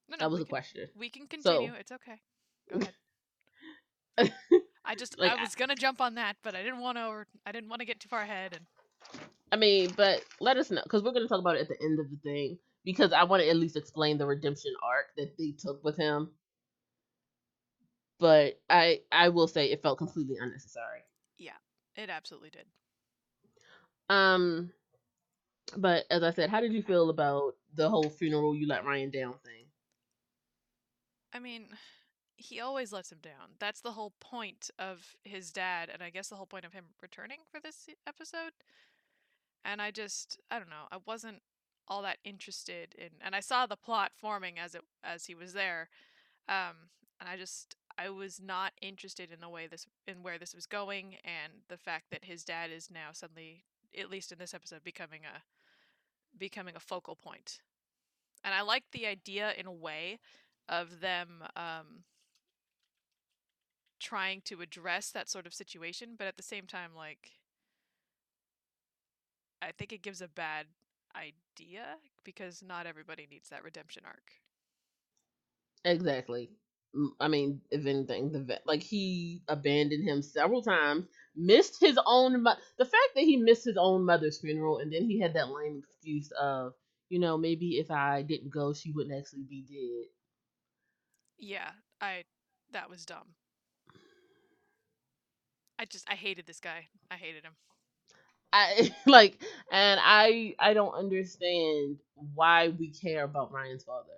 [0.09, 0.87] no, no, That was a question.
[0.95, 1.69] We can continue.
[1.69, 2.19] So- It's okay.
[2.71, 2.93] Go ahead.
[4.85, 7.25] I just Like, I was gonna jump on that, but I didn't want to.
[7.45, 8.53] I didn't want to get too far ahead.
[8.53, 8.65] And
[9.51, 11.99] I mean, but let us know because we're gonna talk about it at the end
[11.99, 15.51] of the thing because I want to at least explain the redemption arc that they
[15.57, 16.29] took with him.
[18.19, 21.01] But I I will say it felt completely unnecessary.
[21.37, 21.57] Yeah,
[21.95, 22.65] it absolutely did.
[24.09, 24.71] Um,
[25.75, 29.09] but as I said, how did you feel about the whole funeral you let Ryan
[29.09, 29.65] down thing?
[31.33, 31.67] I mean,
[32.37, 33.55] he always lets him down.
[33.59, 36.85] That's the whole point of his dad, and I guess the whole point of him
[37.01, 38.51] returning for this episode.
[39.63, 41.41] And I just, I don't know, I wasn't
[41.87, 45.53] all that interested in, and I saw the plot forming as it as he was
[45.53, 45.89] there,
[46.47, 46.89] um,
[47.19, 50.65] and I just, I was not interested in the way this, in where this was
[50.65, 53.63] going, and the fact that his dad is now suddenly,
[53.97, 55.41] at least in this episode, becoming a,
[56.37, 57.17] becoming a focal.
[58.43, 60.19] And I like the idea in a way
[60.69, 62.03] of them um,
[63.99, 67.31] trying to address that sort of situation, but at the same time, like,
[69.61, 70.67] I think it gives a bad
[71.15, 74.33] idea because not everybody needs that redemption arc.
[75.83, 76.51] Exactly.
[77.19, 81.05] I mean, if anything, the vet, like he abandoned him several times,
[81.35, 82.43] missed his own.
[82.43, 85.49] Mo- the fact that he missed his own mother's funeral, and then he had that
[85.49, 86.73] lame excuse of,
[87.09, 90.09] you know, maybe if I didn't go, she wouldn't actually be dead.
[91.37, 91.71] Yeah,
[92.01, 92.23] I
[92.71, 93.35] that was dumb.
[95.79, 96.87] I just I hated this guy.
[97.09, 97.55] I hated him.
[98.53, 104.09] I like, and I I don't understand why we care about Ryan's father.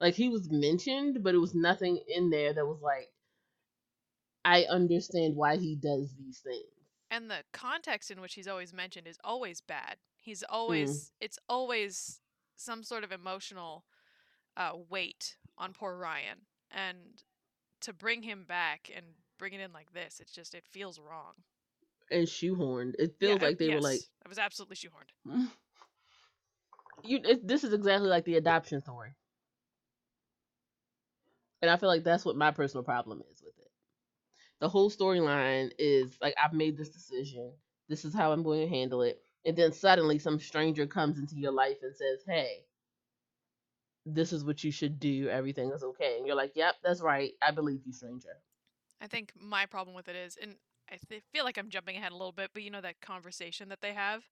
[0.00, 3.10] Like he was mentioned, but it was nothing in there that was like,
[4.44, 6.64] I understand why he does these things.
[7.10, 9.96] And the context in which he's always mentioned is always bad.
[10.16, 10.48] He's Mm.
[10.48, 12.20] always it's always
[12.56, 13.84] some sort of emotional
[14.56, 17.22] uh, weight on poor Ryan, and
[17.80, 19.06] to bring him back and
[19.38, 21.34] bring it in like this, it's just it feels wrong.
[22.10, 22.94] And shoehorned.
[22.98, 25.12] It feels Yeah, like they were like, yes, it was absolutely shoehorned.
[27.02, 27.20] you.
[27.24, 29.14] It, this is exactly like the adoption story.
[31.60, 33.57] And I feel like that's what my personal problem is with it.
[34.60, 37.52] The whole storyline is like I've made this decision.
[37.88, 39.22] This is how I'm going to handle it.
[39.44, 42.66] And then suddenly some stranger comes into your life and says, "Hey,
[44.06, 45.28] this is what you should do.
[45.28, 47.34] Everything is okay." And you're like, "Yep, that's right.
[47.42, 48.42] I believe you, stranger."
[49.00, 50.56] I think my problem with it is, and
[50.90, 53.68] I th- feel like I'm jumping ahead a little bit, but you know that conversation
[53.68, 54.24] that they have,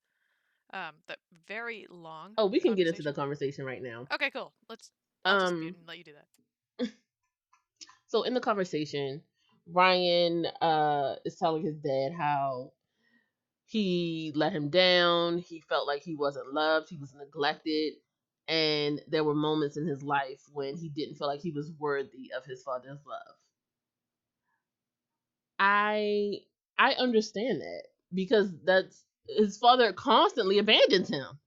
[0.72, 2.34] um, that very long.
[2.38, 4.06] Oh, we can get into the conversation right now.
[4.12, 4.52] Okay, cool.
[4.68, 4.90] Let's.
[5.24, 6.26] I'll Um, let you do that.
[8.06, 9.22] so in the conversation,
[9.66, 12.72] Ryan uh is telling his dad how
[13.66, 17.94] he let him down, he felt like he wasn't loved, he was neglected,
[18.48, 22.32] and there were moments in his life when he didn't feel like he was worthy
[22.36, 23.36] of his father's love.
[25.58, 26.40] I
[26.78, 31.38] I understand that because that's his father constantly abandons him.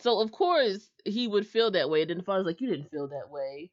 [0.00, 2.04] So of course he would feel that way.
[2.04, 3.70] Then the father's like, "You didn't feel that way,"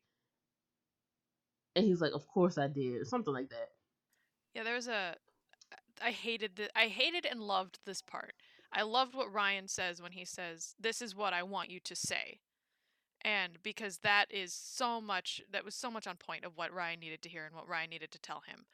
[1.79, 3.69] and he's like, "Of course I did," something like that.
[4.53, 5.15] Yeah, there was a.
[6.01, 6.69] I hated the.
[6.77, 8.33] I hated and loved this part.
[8.71, 11.95] I loved what Ryan says when he says, "This is what I want you to
[11.95, 12.39] say,"
[13.21, 15.41] and because that is so much.
[15.51, 17.89] That was so much on point of what Ryan needed to hear and what Ryan
[17.89, 18.65] needed to tell him.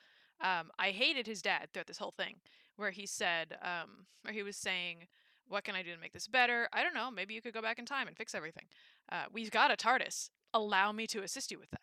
[0.41, 2.35] Um, I hated his dad throughout this whole thing,
[2.75, 5.07] where he said, um, where he was saying,
[5.47, 6.67] "What can I do to make this better?
[6.73, 7.09] I don't know.
[7.11, 8.65] Maybe you could go back in time and fix everything.
[9.11, 10.29] Uh, we've got a TARDIS.
[10.53, 11.81] Allow me to assist you with that."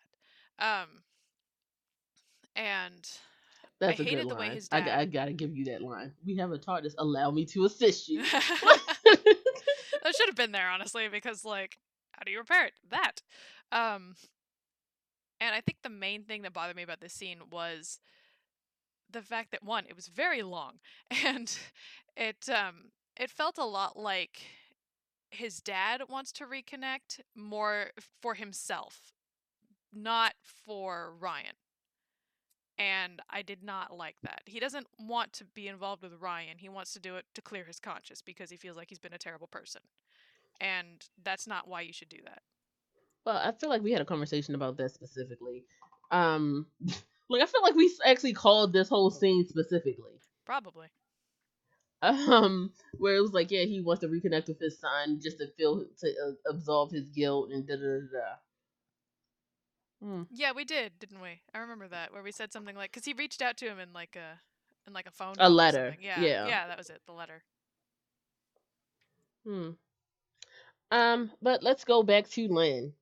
[0.59, 1.03] Um,
[2.55, 3.09] and
[3.79, 6.13] That's a hated the way his I, dad- I gotta give you that line.
[6.25, 6.95] We have a TARDIS.
[6.97, 8.23] Allow me to assist you.
[10.03, 11.77] that should have been there honestly because like
[12.11, 13.21] how do you repair it that
[13.71, 14.15] um
[15.39, 17.99] and i think the main thing that bothered me about this scene was
[19.09, 20.73] the fact that one it was very long
[21.25, 21.57] and
[22.15, 24.41] it um it felt a lot like
[25.31, 27.87] his dad wants to reconnect more
[28.21, 29.13] for himself
[29.91, 31.55] not for ryan
[32.77, 36.69] and i did not like that he doesn't want to be involved with ryan he
[36.69, 39.17] wants to do it to clear his conscience because he feels like he's been a
[39.17, 39.81] terrible person
[40.59, 42.41] and that's not why you should do that
[43.25, 45.63] well, I feel like we had a conversation about that specifically.
[46.11, 46.67] Um,
[47.29, 50.19] like I feel like we actually called this whole scene specifically.
[50.45, 50.87] probably
[52.01, 55.47] Um, where it was like, yeah, he wants to reconnect with his son just to
[55.57, 58.35] feel to uh, absolve his guilt and da da da.
[60.03, 60.23] Hmm.
[60.31, 63.13] yeah we did didn't we i remember that where we said something like because he
[63.13, 64.39] reached out to him in like a
[64.85, 66.45] in like a phone A letter, yeah yeah.
[66.45, 67.43] yeah that was it the letter
[69.45, 69.71] Hmm.
[70.91, 72.93] Um, but let's go back to Lin.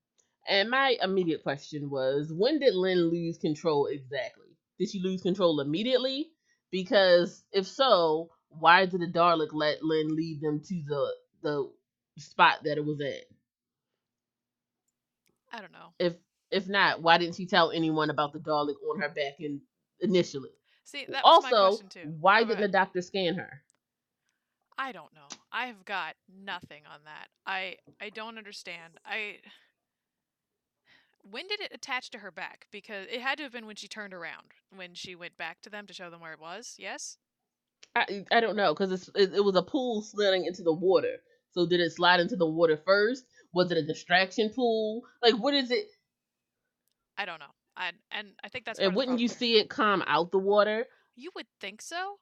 [0.48, 4.58] And my immediate question was, when did Lin lose control exactly?
[4.80, 6.32] Did she lose control immediately?
[6.72, 11.12] Because if so, why did the Dalek let Lynn lead them to the
[11.44, 11.72] the
[12.18, 13.26] spot that it was at?
[15.52, 15.94] I don't know.
[16.00, 16.16] If
[16.52, 19.62] if not, why didn't she tell anyone about the Dalek on her back in,
[20.02, 20.50] initially?
[20.84, 22.14] See, that was my also, question too.
[22.20, 23.62] why go didn't the doctor scan her?
[24.78, 25.28] I don't know.
[25.52, 27.28] I've got nothing on that.
[27.46, 28.94] I I don't understand.
[29.06, 29.38] I
[31.30, 32.68] when did it attach to her back?
[32.72, 35.70] Because it had to have been when she turned around, when she went back to
[35.70, 36.76] them to show them where it was.
[36.78, 37.18] Yes.
[37.96, 41.18] I I don't know because it, it was a pool sliding into the water.
[41.52, 43.26] So did it slide into the water first?
[43.54, 45.04] Was it a distraction pool?
[45.22, 45.88] Like what is it?
[47.22, 47.54] I don't know.
[47.78, 51.30] I and I think that's And wouldn't you see it come out the water You
[51.36, 52.18] would think so.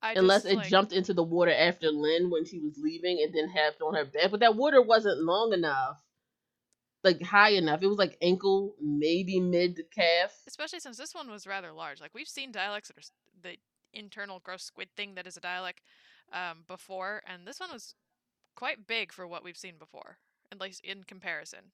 [0.00, 3.20] I unless just, it like, jumped into the water after Lin when she was leaving
[3.20, 4.30] and then had on her back?
[4.30, 6.00] But that water wasn't long enough,
[7.02, 7.82] like high enough.
[7.82, 10.32] It was like ankle, maybe mid calf.
[10.46, 12.00] especially since this one was rather large.
[12.00, 13.02] Like we've seen Daleks that are
[13.42, 13.56] the
[13.92, 15.78] internal gross squid thing that is a Dalek
[16.32, 17.96] um, before, and this one was
[18.54, 20.18] quite big for what we've seen before,
[20.52, 21.72] at least in comparison.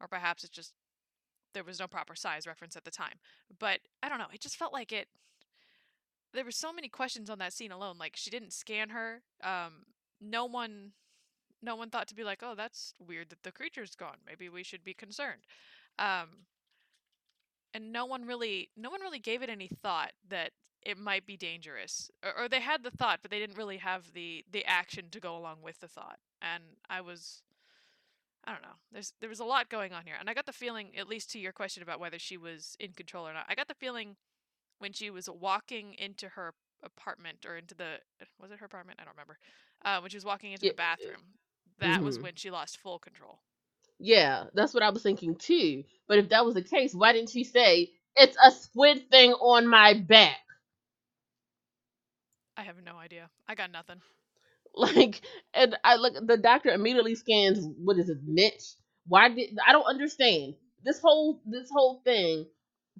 [0.00, 0.72] Or perhaps it's just
[1.54, 3.18] there was no proper size reference at the time.
[3.58, 4.26] But I don't know.
[4.32, 5.08] It just felt like it.
[6.34, 7.96] There were so many questions on that scene alone.
[7.98, 9.22] Like she didn't scan her.
[9.44, 9.84] Um,
[10.20, 10.92] no one,
[11.62, 14.16] no one thought to be like, oh, that's weird that the creature's gone.
[14.26, 15.42] Maybe we should be concerned.
[15.98, 16.46] Um,
[17.74, 20.50] and no one really no one really gave it any thought that
[20.82, 24.12] it might be dangerous or, or they had the thought but they didn't really have
[24.14, 27.42] the the action to go along with the thought and i was
[28.44, 30.52] i don't know there's there was a lot going on here and i got the
[30.52, 33.54] feeling at least to your question about whether she was in control or not i
[33.54, 34.16] got the feeling
[34.78, 37.98] when she was walking into her apartment or into the
[38.40, 39.38] was it her apartment i don't remember
[39.84, 41.22] uh, when she was walking into Yeah, the bathroom
[41.78, 42.22] that was mhm.
[42.22, 43.40] when she lost full control
[44.00, 45.84] Yeah, that's what I was thinking too.
[46.08, 49.66] But if that was the case, why didn't she say it's a squid thing on
[49.66, 50.38] my back?
[52.56, 54.00] i have no idea i got nothing
[54.76, 55.20] Like,
[55.54, 56.14] and I look.
[56.26, 57.66] The doctor immediately scans.
[57.78, 58.74] What is it, Mitch?
[59.06, 62.46] Why did I don't understand this whole this whole thing?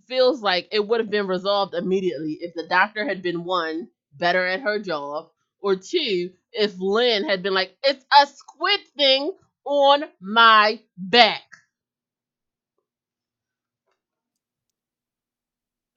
[0.07, 4.47] Feels like it would have been resolved immediately if the doctor had been one better
[4.47, 5.31] at her job,
[5.61, 9.33] or two if Lin had been like, "It's a squid thing
[9.65, 11.43] on my back."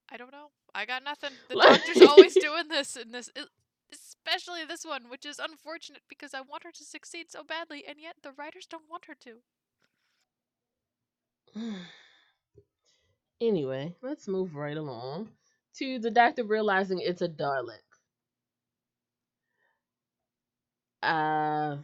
[0.10, 0.52] I don't know.
[0.74, 1.40] I got nothing.
[1.48, 3.30] The doctor's always doing this in this,
[4.26, 7.98] especially this one, which is unfortunate because I want her to succeed so badly, and
[8.00, 9.42] yet the writers don't want her to.
[13.42, 15.30] anyway, let's move right along
[15.78, 17.80] to the doctor realizing it's a Dalek.
[21.04, 21.78] Uh,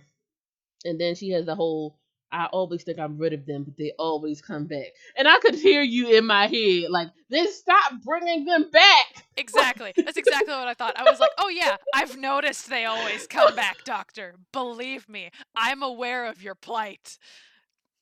[0.86, 1.98] and then she has the whole.
[2.32, 4.88] I always think I'm rid of them, but they always come back.
[5.18, 9.06] And I could hear you in my head, like, then stop bringing them back.
[9.38, 9.92] Exactly.
[9.96, 11.00] That's exactly what I thought.
[11.00, 14.36] I was like, oh yeah, I've noticed they always come back, Doctor.
[14.52, 17.18] Believe me, I'm aware of your plight.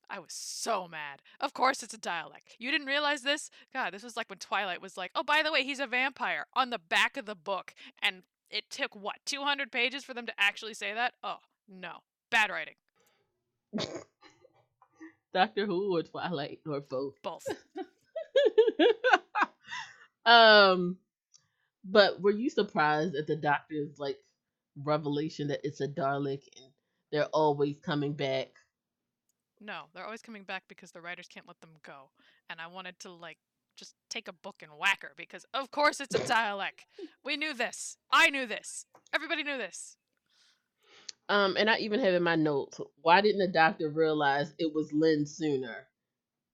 [0.10, 1.22] I was so mad.
[1.40, 2.58] Of course, it's a Dalek.
[2.58, 3.52] You didn't realize this?
[3.72, 6.46] God, this was like when Twilight was like, oh, by the way, he's a vampire
[6.56, 7.74] on the back of the book.
[8.02, 11.14] And it took, what, 200 pages for them to actually say that?
[11.24, 11.38] Oh,
[11.70, 12.00] no.
[12.32, 12.76] Bad writing.
[15.34, 17.22] Doctor Who or Twilight or both.
[17.22, 17.46] Both.
[20.26, 20.98] um,
[21.84, 24.18] but were you surprised at the doctor's like
[24.84, 26.72] revelation that it's a Dalek and
[27.12, 28.50] they're always coming back?
[29.62, 32.12] No, they're always coming back because the writers can't let them go.
[32.50, 33.38] And I wanted to, like,
[33.76, 36.86] just take a book and whack her because, of course, it's a Dalek.
[37.24, 37.98] we knew this.
[38.12, 38.86] I knew this.
[39.14, 39.98] Everybody knew this.
[41.30, 44.92] Um, and I even have in my notes, why didn't the doctor realize it was
[44.92, 45.88] Lin sooner?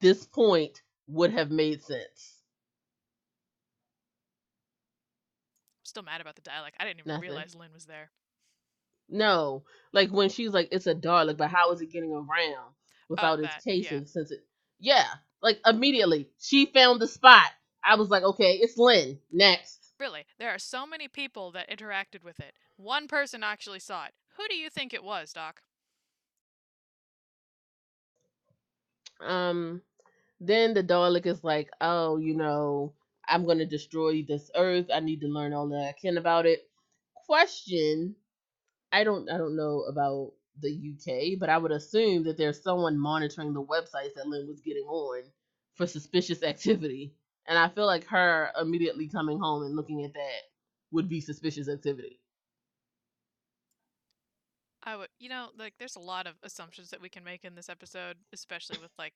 [0.02, 2.42] This point would have made sense.
[5.80, 6.74] I'm still mad about the Dalek.
[6.78, 7.22] I didn't even Nothing.
[7.22, 8.12] realize Lin was there.
[9.08, 12.74] No, like when she's like, it's a Dalek, but how is it getting around
[13.08, 13.74] without its that, yeah.
[13.84, 14.06] casing?
[14.06, 14.40] Since it,
[14.80, 15.06] yeah,
[15.42, 17.48] like immediately she found the spot.
[17.82, 19.20] I was like, okay, it's Lin.
[19.32, 19.94] Next.
[20.00, 22.54] Really, there are so many people that interacted with it.
[22.76, 24.14] One person actually saw it.
[24.38, 25.62] Who do you think it was, Doc?
[29.22, 29.82] Um,
[30.40, 32.94] then the Dalek is like, oh, you know,
[33.28, 34.88] I'm gonna destroy this Earth.
[34.94, 36.70] I need to learn all that I can about it.
[37.16, 38.16] Question:
[38.92, 43.00] I don't, I don't know about the UK, but I would assume that there's someone
[43.00, 45.24] monitoring the websites that Lin was getting on
[45.76, 47.14] for suspicious activity,
[47.48, 50.42] and I feel like her immediately coming home and looking at that
[50.92, 52.20] would be suspicious activity.
[54.86, 57.56] I would, you know, like there's a lot of assumptions that we can make in
[57.56, 59.14] this episode, especially with like,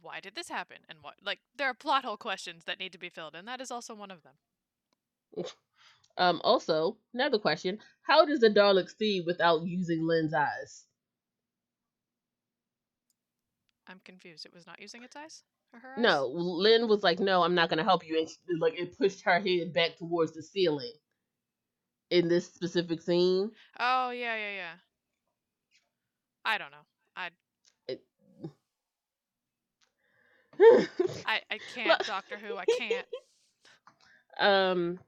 [0.00, 2.98] why did this happen, and what, like, there are plot hole questions that need to
[2.98, 5.44] be filled, and that is also one of them.
[6.16, 10.84] Um, also, another question: How does the Dalek see without using Lin's eyes?
[13.86, 14.44] I'm confused.
[14.44, 16.02] It was not using its eyes or her eyes.
[16.02, 19.22] No, Lin was like, "No, I'm not gonna help you," and she, like it pushed
[19.22, 20.92] her head back towards the ceiling
[22.10, 23.50] in this specific scene.
[23.78, 24.74] Oh yeah, yeah, yeah.
[26.44, 26.76] I don't know.
[27.16, 27.30] I
[31.26, 32.56] I I can't Doctor Who.
[32.56, 33.06] I can't.
[34.40, 34.98] um.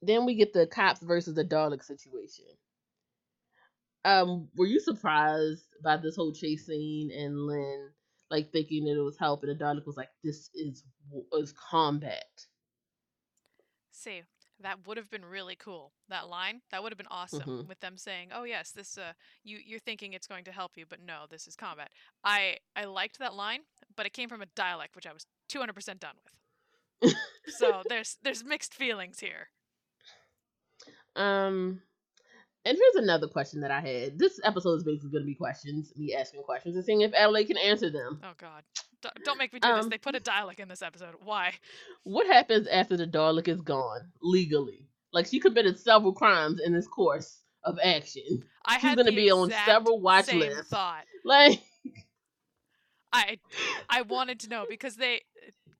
[0.00, 2.44] Then we get the cops versus the Dalek situation.
[4.04, 7.90] Um, were you surprised by this whole chase scene and Lin
[8.30, 10.84] like thinking that it was help, and the Dalek was like, "This is
[11.32, 12.46] is combat."
[13.90, 14.22] See,
[14.60, 15.92] that would have been really cool.
[16.08, 17.66] That line, that would have been awesome Mhm.
[17.68, 19.12] with them saying, "Oh yes, this uh
[19.44, 21.90] you you're thinking it's going to help you, but no, this is combat."
[22.24, 23.60] I I liked that line,
[23.96, 27.14] but it came from a Dalek which I was 200% done with.
[27.48, 29.50] so there's there's mixed feelings here.
[31.16, 31.82] Um,
[32.64, 34.18] and here's another question that I had.
[34.18, 37.46] This episode is basically going to be questions, me asking questions and seeing if Adelaide
[37.46, 38.20] can answer them.
[38.22, 38.64] Oh god.
[39.02, 39.84] D- don't make me do this.
[39.84, 41.14] Um, They put a Dalek in this episode.
[41.22, 41.54] Why?
[42.04, 44.86] What happens after the Dalek is gone legally?
[45.12, 48.44] Like she committed several crimes in this course of action.
[48.64, 50.68] I She's had gonna be on several watch same lists.
[50.68, 51.04] thought.
[51.24, 51.60] Like,
[53.12, 53.38] I
[53.88, 55.22] I wanted to know because they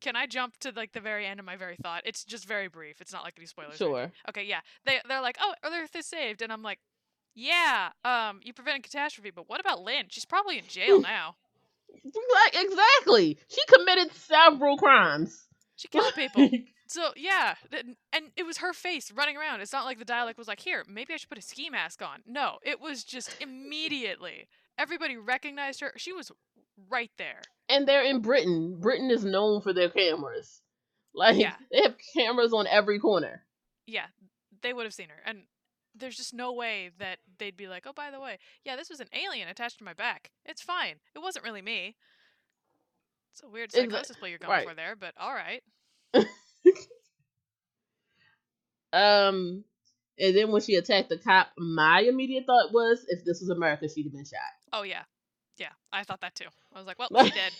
[0.01, 2.03] can I jump to like the very end of my very thought?
[2.05, 3.01] It's just very brief.
[3.01, 3.77] It's not like any spoilers.
[3.77, 4.11] sure.
[4.29, 4.61] Okay, yeah.
[4.85, 6.79] They they're like, "Oh, Earth is saved." And I'm like,
[7.35, 10.07] "Yeah, um you prevented catastrophe, but what about Lin?
[10.09, 11.37] She's probably in jail now.
[12.05, 13.39] Like, exactly.
[13.49, 15.47] She committed several crimes.
[15.77, 16.49] She killed people."
[16.91, 17.55] So, yeah,
[18.15, 19.61] and it was her face running around.
[19.61, 22.01] It's not like the Dalek was like, "Here, maybe I should put a ski mask
[22.01, 25.93] on." No, it was just immediately everybody recognized her.
[25.99, 26.33] She was
[26.89, 27.43] right there.
[27.69, 28.79] and they're in Britain.
[28.81, 30.63] Britain is known for their cameras.
[31.15, 31.57] Like, Yeah.
[31.71, 33.45] they have cameras on every corner.
[33.87, 34.07] yeah,
[34.63, 35.23] they would have seen her.
[35.27, 35.43] And
[35.99, 39.01] there's just no way that they'd be like, oh, by the way, yeah, this was
[39.01, 40.31] an alien attached to my back.
[40.45, 40.97] It's fine.
[41.15, 41.97] It wasn't really me.
[43.33, 44.69] It's a weird psychosis play you're going right.
[44.69, 45.63] for there, but all right.
[48.93, 49.65] Um,
[50.19, 53.89] and then when she attacked the cop, my immediate thought was, if this was America,
[53.89, 54.39] she'd have been shot.
[54.73, 55.03] Oh, yeah.
[55.59, 56.47] Yeah, I thought that too.
[56.73, 57.53] I was like, well, she did.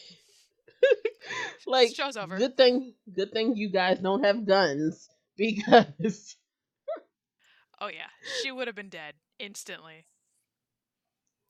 [1.67, 2.37] like, Show's over.
[2.37, 6.37] good thing, good thing you guys don't have guns because
[7.81, 8.09] Oh, yeah.
[8.43, 10.05] She would have been dead instantly.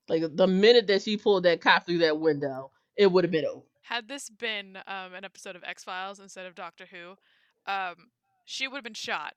[0.07, 3.45] like the minute that she pulled that cop through that window, it would have been
[3.45, 3.65] over.
[3.83, 7.15] Had this been um, an episode of X Files instead of Doctor Who,
[7.71, 7.95] um,
[8.45, 9.33] she would have been shot.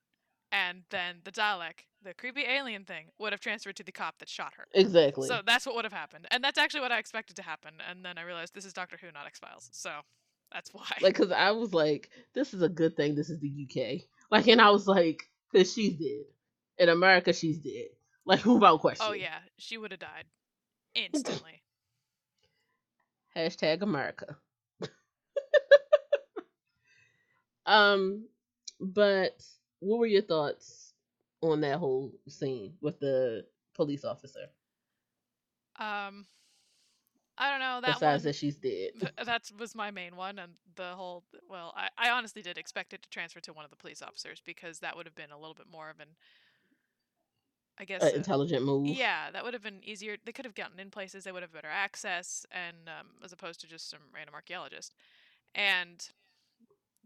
[0.50, 4.28] And then the Dalek, the creepy alien thing, would have transferred to the cop that
[4.28, 4.66] shot her.
[4.74, 5.26] Exactly.
[5.26, 7.72] So that's what would have happened, and that's actually what I expected to happen.
[7.88, 9.70] And then I realized this is Doctor Who, not X Files.
[9.72, 9.90] So
[10.52, 10.84] that's why.
[11.00, 13.14] like, cause I was like, this is a good thing.
[13.14, 14.02] This is the UK.
[14.30, 15.22] Like, and I was like,
[15.54, 16.24] cause she's dead.
[16.78, 17.88] In America, she's dead.
[18.24, 19.04] Like, without question.
[19.08, 20.26] oh yeah, she would have died
[20.94, 21.60] instantly.
[23.36, 24.36] Hashtag America.
[27.66, 28.28] um,
[28.78, 29.42] but
[29.80, 30.92] what were your thoughts
[31.40, 34.46] on that whole scene with the police officer?
[35.80, 36.24] um,
[37.38, 38.28] I don't know that besides one.
[38.28, 39.10] that she's dead.
[39.24, 41.24] that was my main one, and the whole.
[41.48, 44.40] Well, I, I honestly did expect it to transfer to one of the police officers
[44.44, 46.08] because that would have been a little bit more of an.
[47.78, 48.02] I guess.
[48.02, 48.86] An uh, intelligent move.
[48.86, 50.16] Yeah, that would have been easier.
[50.24, 51.24] They could have gotten in places.
[51.24, 54.94] They would have better access, and um, as opposed to just some random archaeologist.
[55.54, 56.06] And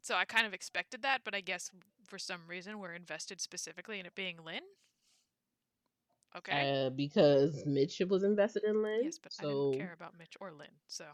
[0.02, 1.70] so I kind of expected that, but I guess
[2.07, 4.61] for some reason we're invested specifically in it being Lin.
[6.37, 6.87] Okay.
[6.87, 9.00] Uh, because Mitch was invested in Lin.
[9.05, 10.68] yes, but I so didn't care about Mitch or Lin.
[10.87, 11.05] So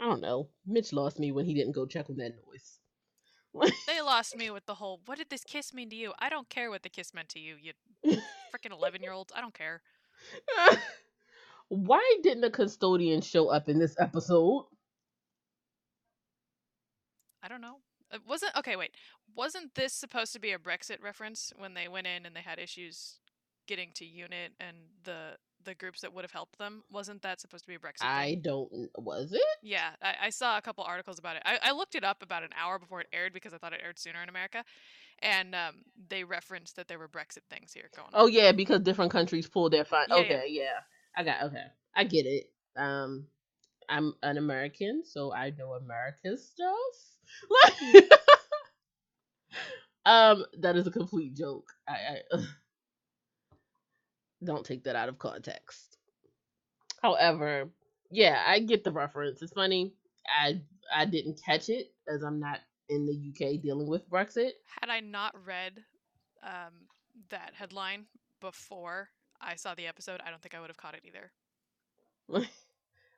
[0.00, 0.48] I don't know.
[0.66, 3.70] Mitch lost me when he didn't go check on that noise.
[3.86, 6.48] they lost me with the whole "What did this kiss mean to you?" I don't
[6.48, 7.56] care what the kiss meant to you.
[7.60, 7.72] You
[8.52, 9.32] freaking eleven-year-olds.
[9.34, 9.82] I don't care.
[11.68, 14.66] Why didn't the custodian show up in this episode?
[17.42, 17.76] I don't know.
[18.12, 18.76] It wasn't okay.
[18.76, 18.94] Wait,
[19.34, 22.58] wasn't this supposed to be a Brexit reference when they went in and they had
[22.58, 23.20] issues
[23.66, 26.82] getting to unit and the the groups that would have helped them?
[26.90, 28.02] Wasn't that supposed to be a Brexit?
[28.02, 28.42] I thing?
[28.42, 28.70] don't.
[28.98, 29.42] Was it?
[29.62, 31.42] Yeah, I, I saw a couple articles about it.
[31.44, 33.80] I, I looked it up about an hour before it aired because I thought it
[33.84, 34.64] aired sooner in America,
[35.20, 38.12] and um, they referenced that there were Brexit things here going on.
[38.14, 40.08] Oh yeah, because different countries pull their fund.
[40.10, 40.22] Yeah, yeah.
[40.22, 40.80] okay, yeah.
[41.16, 41.64] I got okay.
[41.94, 42.50] I get it.
[42.76, 43.26] Um
[43.88, 46.76] I'm an American, so I know American stuff.
[50.06, 51.70] um that is a complete joke.
[51.88, 52.38] I, I
[54.44, 55.98] don't take that out of context.
[57.02, 57.70] However,
[58.10, 59.42] yeah, I get the reference.
[59.42, 59.94] It's funny.
[60.26, 60.60] I
[60.94, 64.52] I didn't catch it as I'm not in the UK dealing with Brexit.
[64.80, 65.84] Had I not read
[66.42, 66.88] um,
[67.30, 68.06] that headline
[68.40, 69.08] before
[69.40, 71.32] I saw the episode, I don't think I would have caught it either.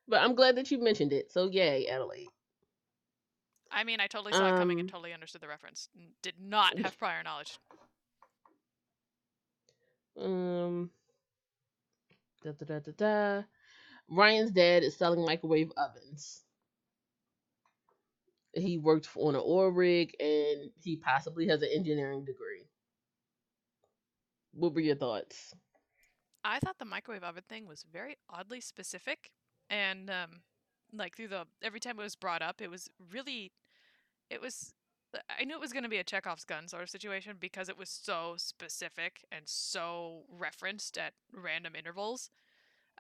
[0.09, 1.31] but I'm glad that you mentioned it.
[1.33, 2.29] So yay, Adelaide.
[3.71, 5.89] I mean, I totally saw it coming and Um, totally understood the reference.
[6.23, 7.59] Did not have prior knowledge.
[10.17, 10.91] Um,
[12.45, 13.43] da, da, da, da, da.
[14.09, 16.43] Ryan's dad is selling microwave ovens.
[18.53, 22.69] He worked on an oil rig and he possibly has an engineering degree.
[24.53, 25.55] What were your thoughts?
[26.45, 29.31] I thought the microwave oven thing was very oddly specific,
[29.71, 30.43] and um,
[30.93, 33.51] like through the every time it was brought up, it was really,
[34.31, 34.74] it was.
[35.39, 37.79] I knew it was going to be a Chekhov's gun sort of situation because it
[37.79, 42.31] was so specific and so referenced at random intervals.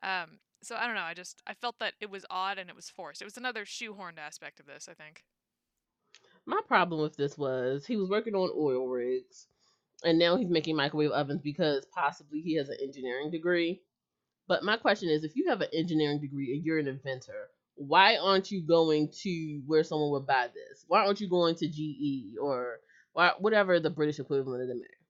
[0.02, 1.02] Um, so I don't know.
[1.02, 3.22] I just I felt that it was odd and it was forced.
[3.22, 4.88] It was another shoehorned aspect of this.
[4.90, 5.24] I think.
[6.46, 9.46] My problem with this was he was working on oil rigs
[10.04, 13.80] and now he's making microwave ovens because possibly he has an engineering degree.
[14.46, 18.16] But my question is if you have an engineering degree and you're an inventor, why
[18.16, 20.84] aren't you going to where someone would buy this?
[20.86, 22.76] Why aren't you going to GE or
[23.12, 25.06] why, whatever the British equivalent of them is?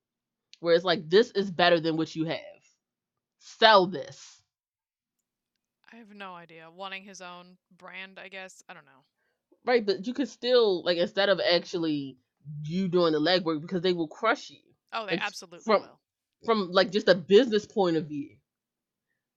[0.61, 2.39] Where it's like, this is better than what you have.
[3.39, 4.41] Sell this.
[5.93, 6.69] I have no idea.
[6.75, 8.63] Wanting his own brand, I guess.
[8.69, 9.05] I don't know.
[9.67, 12.19] Right, but you could still, like, instead of actually
[12.65, 14.59] you doing the legwork, because they will crush you.
[14.93, 16.01] Oh, they It's absolutely from- will.
[16.45, 18.37] from like just a business point of view.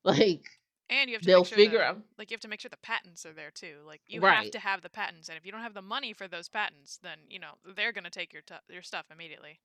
[0.03, 0.45] Like
[0.89, 2.59] And you have to they'll make sure figure the, out like you have to make
[2.61, 3.77] sure the patents are there too.
[3.85, 4.35] Like you Right.
[4.35, 6.97] have to have the patents, and if you don't have the money for those patents,
[6.97, 9.59] then you know they're gonna take your tu- your stuff immediately.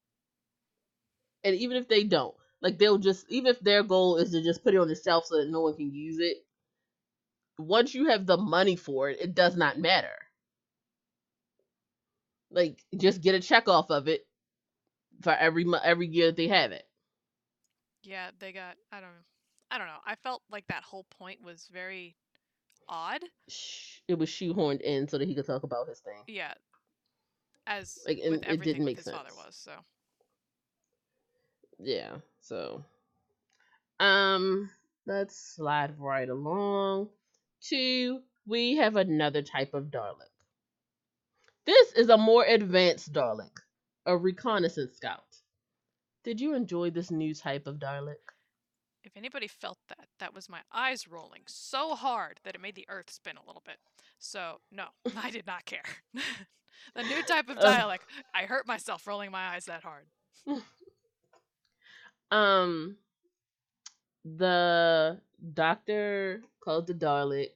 [1.45, 4.63] and even if they don't, like they'll just even if their goal is to just
[4.65, 6.39] put it on the shelf so that no one can use it.
[7.59, 10.29] Once you have the money for it, it does not matter.
[12.51, 14.29] Like just get a check off of it
[15.23, 16.87] for every every year that they have it.
[18.03, 18.77] Yeah, they got.
[18.91, 19.25] I don't.
[19.73, 20.01] I don't know.
[20.05, 22.15] I felt like that whole point was very
[22.89, 23.23] odd.
[24.07, 26.23] It was shoehorned in so that he could talk about his thing.
[26.27, 26.53] Yeah.
[27.67, 29.57] As Like, with it everything didn't make his father was.
[29.57, 29.73] So
[31.79, 32.85] Yeah, so
[33.99, 34.71] um
[35.07, 37.09] let's slide right along
[37.69, 40.29] to we have another type of Dalek.
[41.65, 43.57] This is a more advanced Dalek,
[44.05, 45.41] a reconnaissance scout.
[46.25, 48.32] Did you enjoy this new type of Dalek?
[49.05, 52.87] If anybody felt that, that was my eyes rolling so hard that it made the
[52.89, 53.79] earth spin a little bit.
[54.19, 54.87] So no,
[55.17, 55.83] I did not care.
[56.95, 57.65] the new type of Ugh.
[57.65, 58.01] Dalek.
[58.35, 60.07] I hurt myself rolling my eyes that hard.
[62.31, 62.97] Um
[64.25, 65.21] the
[65.55, 67.51] doctor calls the Dalek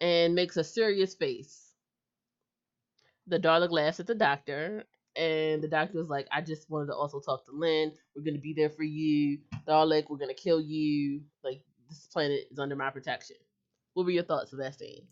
[0.00, 1.72] and makes a serious face.
[3.26, 4.84] The Dalek laughs at the doctor,
[5.16, 7.92] and the doctor was like, I just wanted to also talk to Lin.
[8.14, 9.38] We're gonna be there for you.
[9.66, 11.22] Dalek, we're gonna kill you.
[11.42, 13.36] Like this planet is under my protection.
[13.94, 15.06] What were your thoughts of that scene?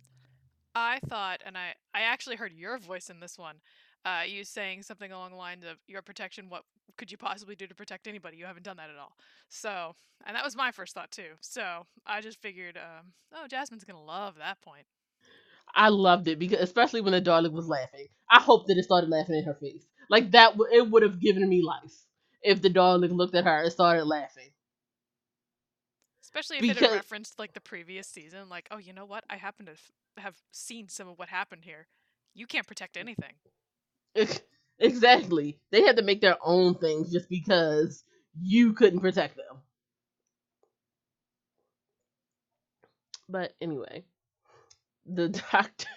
[0.74, 3.56] I thought, and I, I actually heard your voice in this one.
[4.04, 6.48] Uh, you saying something along the lines of your protection.
[6.48, 6.62] What
[6.96, 8.36] could you possibly do to protect anybody?
[8.36, 9.16] You haven't done that at all.
[9.48, 9.94] So,
[10.24, 11.32] and that was my first thought too.
[11.40, 14.86] So I just figured, um, oh, Jasmine's gonna love that point.
[15.74, 18.08] I loved it because especially when the Dalek was laughing.
[18.30, 19.84] I hope that it started laughing in her face.
[20.10, 21.92] Like that w- it would have given me life
[22.42, 24.50] if the Dalek looked at her and started laughing.
[26.22, 29.24] Especially if it Because- had referenced like the previous season, like, oh, you know what?
[29.30, 31.86] I happen to f- have seen some of what happened here.
[32.34, 33.34] You can't protect anything.
[34.78, 35.58] exactly.
[35.70, 38.04] They had to make their own things just because
[38.40, 39.62] you couldn't protect them.
[43.28, 44.04] But anyway,
[45.12, 45.88] the doctor.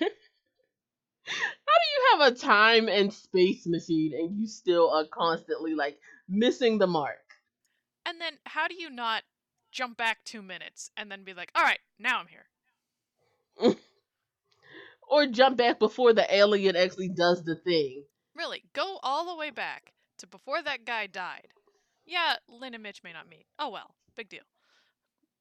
[1.23, 5.97] How do you have a time and space machine and you still are constantly like
[6.27, 7.17] missing the mark?
[8.05, 9.23] And then how do you not
[9.71, 13.75] jump back two minutes and then be like, all right, now I'm here?
[15.11, 18.05] Or jump back before the alien actually does the thing.
[18.33, 21.49] Really, go all the way back to before that guy died.
[22.05, 23.45] Yeah, Lin and Mitch may not meet.
[23.59, 24.45] Oh well, big deal.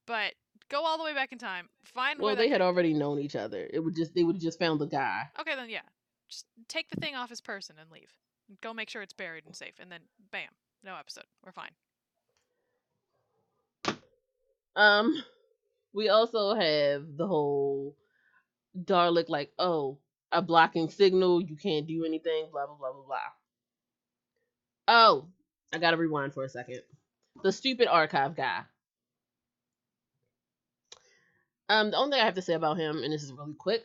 [0.06, 0.34] But
[0.70, 1.68] go all the way back in time.
[1.84, 3.68] Find Well, where they had already known each other.
[3.70, 5.24] It would just they would have just found the guy.
[5.38, 5.80] Okay, then yeah.
[6.28, 8.12] Just take the thing off his person and leave.
[8.62, 10.00] Go make sure it's buried and safe, and then
[10.32, 10.48] bam,
[10.84, 11.24] no episode.
[11.44, 11.70] We're fine.
[14.76, 15.22] Um,
[15.92, 17.96] we also have the whole
[18.78, 19.98] Dalek like, oh,
[20.32, 23.18] a blocking signal, you can't do anything, blah blah blah blah blah.
[24.88, 25.26] Oh,
[25.72, 26.82] I gotta rewind for a second.
[27.42, 28.62] The stupid archive guy.
[31.70, 33.84] Um, the only thing I have to say about him, and this is really quick,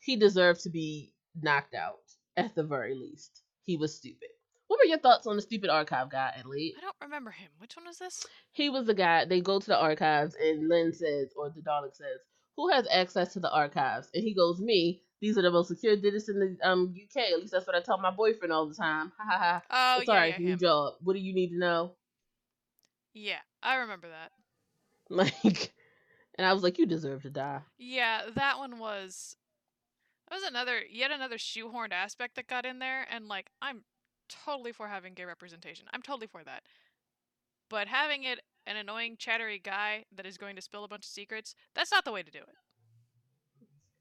[0.00, 2.00] he deserved to be knocked out
[2.36, 3.42] at the very least.
[3.64, 4.30] He was stupid.
[4.68, 6.74] What were your thoughts on the stupid archive guy, Adelaide?
[6.78, 7.50] I don't remember him.
[7.58, 8.26] Which one was this?
[8.52, 9.26] He was the guy.
[9.26, 12.20] They go to the archives, and Lin says, or the Dalek says,
[12.56, 15.02] "Who has access to the archives?" And he goes, "Me.
[15.20, 17.32] These are the most secure digits in the um UK.
[17.32, 19.12] At least that's what I tell my boyfriend all the time.
[19.18, 19.62] Ha ha ha.
[19.70, 20.94] Oh, Sorry, yeah, yeah, new job.
[21.02, 21.96] What do you need to know?
[23.14, 24.32] Yeah, I remember that.
[25.10, 25.72] Like,
[26.36, 27.60] and I was like, you deserve to die.
[27.78, 29.36] Yeah, that one was
[30.28, 33.82] that was another yet another shoehorned aspect that got in there and like I'm
[34.28, 35.86] totally for having gay representation.
[35.92, 36.62] I'm totally for that.
[37.68, 41.10] But having it an annoying chattery guy that is going to spill a bunch of
[41.10, 42.54] secrets, that's not the way to do it.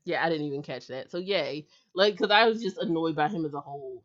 [0.04, 1.10] Yeah, I didn't even catch that.
[1.10, 1.66] So yay,
[1.96, 4.04] like, because I was just annoyed by him as a whole.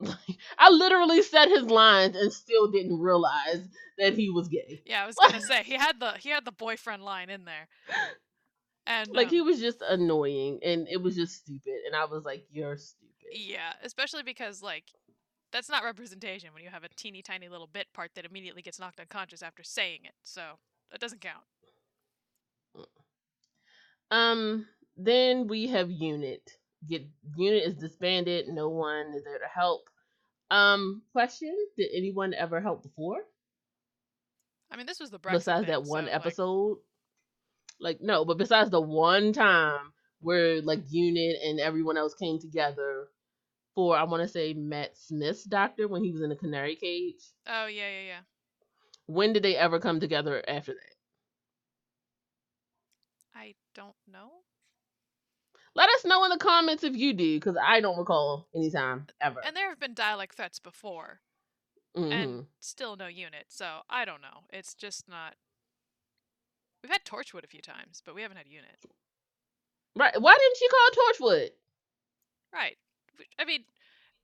[0.00, 4.82] Like, I literally said his lines and still didn't realize that he was gay.
[4.86, 7.68] Yeah, I was gonna say he had the he had the boyfriend line in there.
[8.86, 11.80] And Like um, he was just annoying, and it was just stupid.
[11.86, 14.84] And I was like, "You're stupid." Yeah, especially because like
[15.52, 18.80] that's not representation when you have a teeny tiny little bit part that immediately gets
[18.80, 20.14] knocked unconscious after saying it.
[20.22, 20.42] So
[20.90, 21.44] that doesn't count.
[24.10, 24.66] Um.
[24.96, 26.56] Then we have Unit.
[26.88, 28.48] Get Unit is disbanded.
[28.48, 29.89] No one is there to help.
[30.50, 31.02] Um.
[31.12, 33.18] Question: Did anyone ever help before?
[34.70, 36.78] I mean, this was the besides thing, that one so, like, episode?
[37.80, 43.08] Like, no, but besides the one time where like Unit and everyone else came together
[43.74, 47.22] for I want to say Matt Smith's doctor when he was in the Canary Cage.
[47.46, 48.20] oh yeah, yeah, yeah.
[49.06, 50.94] When did they ever come together after that?
[53.34, 54.39] I don't know.
[55.74, 59.06] Let us know in the comments if you do, because I don't recall any time
[59.20, 59.40] ever.
[59.44, 61.20] And there have been Dalek threats before,
[61.96, 62.12] Mhm.
[62.12, 63.46] and still no unit.
[63.48, 64.44] So I don't know.
[64.50, 65.36] It's just not.
[66.82, 68.84] We've had Torchwood a few times, but we haven't had a unit.
[69.96, 70.20] Right?
[70.20, 71.50] Why didn't she call Torchwood?
[72.52, 72.78] Right.
[73.38, 73.64] I mean,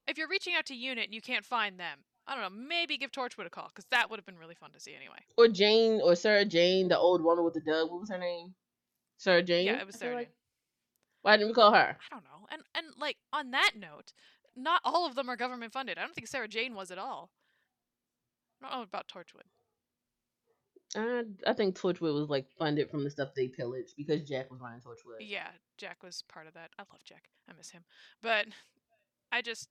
[0.09, 2.66] if you're reaching out to unit and you can't find them, I don't know.
[2.66, 5.18] Maybe give Torchwood a call because that would have been really fun to see anyway.
[5.36, 7.90] Or Jane or Sarah Jane, the old woman with the dog.
[7.90, 8.55] What was her name?
[9.18, 9.66] Sarah Jane.
[9.66, 10.30] Yeah, it was Sarah like?
[11.27, 11.97] Why didn't we call her?
[11.99, 12.47] I don't know.
[12.53, 14.12] And and like on that note,
[14.55, 15.99] not all of them are government funded.
[15.99, 17.31] I don't think Sarah Jane was at all.
[18.62, 19.49] I don't know about Torchwood.
[20.95, 24.61] I I think Torchwood was like funded from the stuff they pillaged because Jack was
[24.61, 25.16] running Torchwood.
[25.18, 25.49] Yeah,
[25.79, 26.70] Jack was part of that.
[26.79, 27.24] I love Jack.
[27.51, 27.83] I miss him.
[28.22, 28.47] But
[29.33, 29.68] I just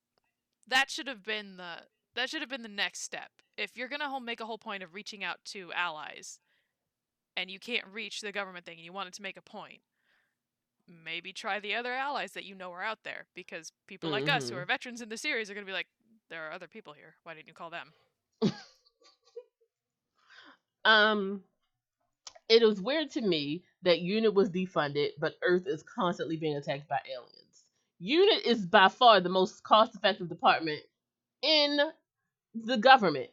[0.68, 1.84] that should have been the
[2.16, 3.32] that should have been the next step.
[3.58, 6.38] If you're gonna make a whole point of reaching out to allies,
[7.38, 9.80] and you can't reach the government thing, and you wanted to make a point,
[10.88, 13.26] maybe try the other allies that you know are out there.
[13.36, 15.88] Because people like us who are veterans in the series are gonna be like,
[16.30, 17.16] there are other people here.
[17.24, 17.94] Why didn't you call them?
[20.86, 21.42] Um,
[22.48, 26.88] it was weird to me that Unit was defunded, but Earth is constantly being attacked
[26.88, 27.66] by aliens.
[28.00, 30.82] Unit is by far the most cost-effective department
[31.42, 31.80] in
[32.54, 33.32] the government.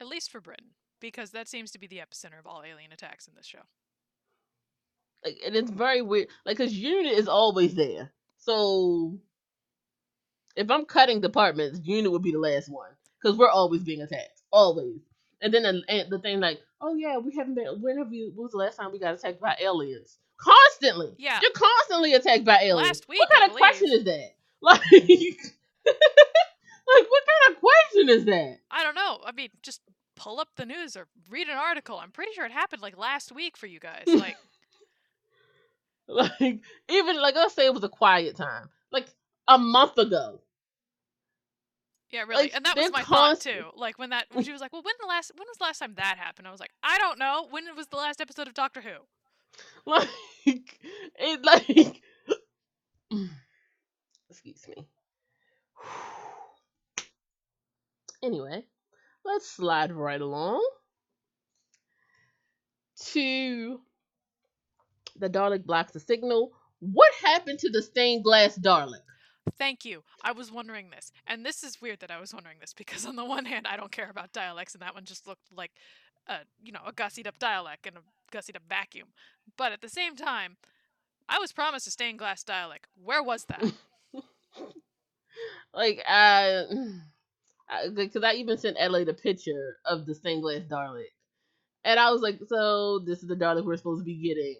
[0.00, 3.28] At least for Britain, because that seems to be the epicenter of all alien attacks
[3.28, 3.60] in this show.
[5.24, 8.12] Like, and it's very weird, like, cause Unit is always there.
[8.38, 9.18] So,
[10.54, 12.90] if I'm cutting departments, Unit would be the last one,
[13.22, 15.00] cause we're always being attacked, always.
[15.40, 17.66] And then the, and the thing like, oh yeah, we haven't been.
[17.80, 18.32] When have you?
[18.34, 20.18] When was the last time we got attacked by aliens?
[20.38, 21.14] Constantly.
[21.18, 21.38] Yeah.
[21.42, 22.88] You're constantly attacked by aliens.
[22.88, 24.30] Last week, what I kind of question is that?
[24.64, 24.80] Like,
[26.96, 28.58] like what kind of question is that?
[28.70, 29.20] I don't know.
[29.26, 29.82] I mean, just
[30.16, 31.98] pull up the news or read an article.
[31.98, 34.04] I'm pretty sure it happened like last week for you guys.
[34.06, 34.36] Like,
[36.08, 39.08] Like even like let's say it was a quiet time, like
[39.48, 40.40] a month ago.
[42.10, 42.44] yeah, really.
[42.44, 43.64] Like, and that was my thought too.
[43.74, 45.78] Like when that when she was like, "Well, when the last when was the last
[45.78, 47.46] time that happened?" I was like, "I don't know.
[47.50, 48.90] When was the last episode of Doctor Who?"
[49.86, 50.08] Like
[51.16, 52.02] it like
[54.30, 54.86] excuse me.
[58.22, 58.64] Anyway,
[59.24, 60.66] let's slide right along
[63.12, 63.80] to
[65.16, 66.52] the Dalek blocks the signal.
[66.80, 69.00] What happened to the stained glass Dalek?
[69.58, 70.02] Thank you.
[70.22, 73.16] I was wondering this, and this is weird that I was wondering this because on
[73.16, 75.72] the one hand, I don't care about Daleks, and that one just looked like
[76.26, 78.00] a you know a gussied up Dalek and a
[78.34, 79.08] gussied up vacuum.
[79.56, 80.56] But at the same time,
[81.28, 82.84] I was promised a stained glass Dalek.
[83.02, 83.62] Where was that?
[85.74, 86.62] like uh,
[87.68, 91.12] I, because I even sent Adelaide a picture of the stained glass Dalek,
[91.84, 94.56] and I was like, "So this is the Dalek we're supposed to be getting,"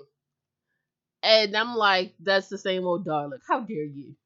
[1.25, 3.41] and I'm like, "That's the same old Dalek.
[3.49, 4.16] How dare you?"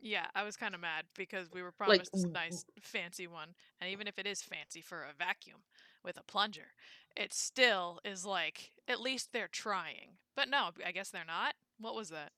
[0.00, 3.26] Yeah, I was kind of mad because we were Like, promised this w- nice fancy
[3.26, 5.62] one, and even if it is fancy for a vacuum
[6.04, 6.74] with a plunger,
[7.16, 10.18] it still is like at least they're trying.
[10.34, 11.54] But no, I guess they're not.
[11.78, 12.32] What was that?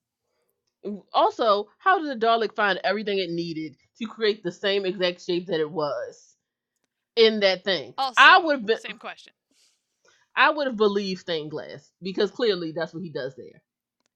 [1.13, 5.47] Also, how did the Dalek find everything it needed to create the same exact shape
[5.47, 6.37] that it was
[7.15, 7.95] in that thing?
[7.97, 8.79] Also, I would been.
[8.79, 9.33] same question.
[10.35, 13.63] I would have believed stained glass because clearly that's what he does there.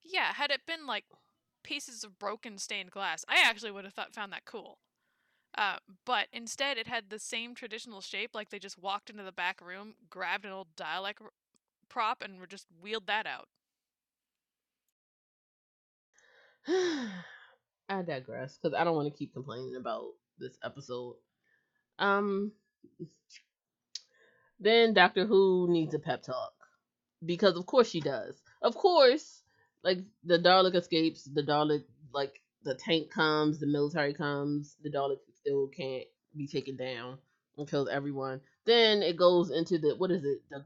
[0.08, 1.05] Yeah, had it been like
[1.64, 4.78] pieces of broken stained glass, I actually would have thought found that cool.
[5.58, 9.32] Uh, but instead, it had the same traditional shape, like they just walked into the
[9.32, 11.32] back room, grabbed an old Dalek r-
[11.89, 13.47] prop, and were just wheeled that out.
[17.89, 21.16] I digress because I don't want to keep complaining about this episode.
[21.97, 22.51] Um,
[24.60, 26.53] then Doctor Who needs a pep talk
[27.26, 28.41] because of course she does.
[28.62, 29.43] Of course,
[29.84, 35.19] like the Dalek escapes, the Dalek like the tank comes, the military comes, the Dalek
[35.36, 36.05] still can't
[36.36, 37.17] be taken down
[37.57, 38.41] and kills everyone.
[38.65, 40.41] Then it goes into the what is it?
[40.49, 40.65] The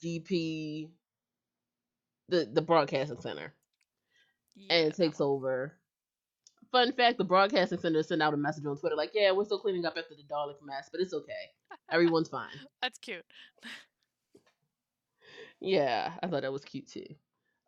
[0.00, 0.90] VP
[2.28, 3.52] the the broadcasting center
[4.54, 4.66] Yeah.
[4.74, 5.76] and it takes over.
[6.70, 9.58] Fun fact: the broadcasting center sent out a message on Twitter like, "Yeah, we're still
[9.58, 11.50] cleaning up after the Dalek mess, but it's okay.
[11.90, 12.48] Everyone's fine."
[12.82, 13.24] That's cute.
[15.60, 17.06] Yeah, I thought that was cute too.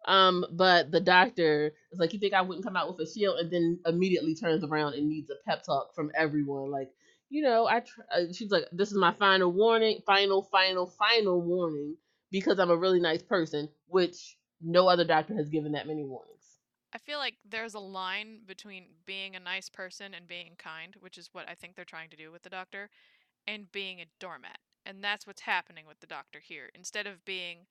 [0.06, 3.38] Um, but the doctor is like, "You think I wouldn't come out with a shield?"
[3.38, 6.70] And then immediately turns around and needs a pep talk from everyone.
[6.70, 6.92] Like,
[7.30, 11.40] you know, I tr- uh, she's like, "This is my final warning, final, final, final
[11.40, 11.96] warning
[12.30, 16.58] because I'm a really nice person," which no other doctor has given that many warnings.
[16.92, 21.18] I feel like there's a line between being a nice person and being kind, which
[21.18, 22.88] is what I think they're trying to do with the doctor,
[23.46, 24.58] and being a doormat.
[24.86, 26.70] And that's what's happening with the doctor here.
[26.74, 27.66] Instead of being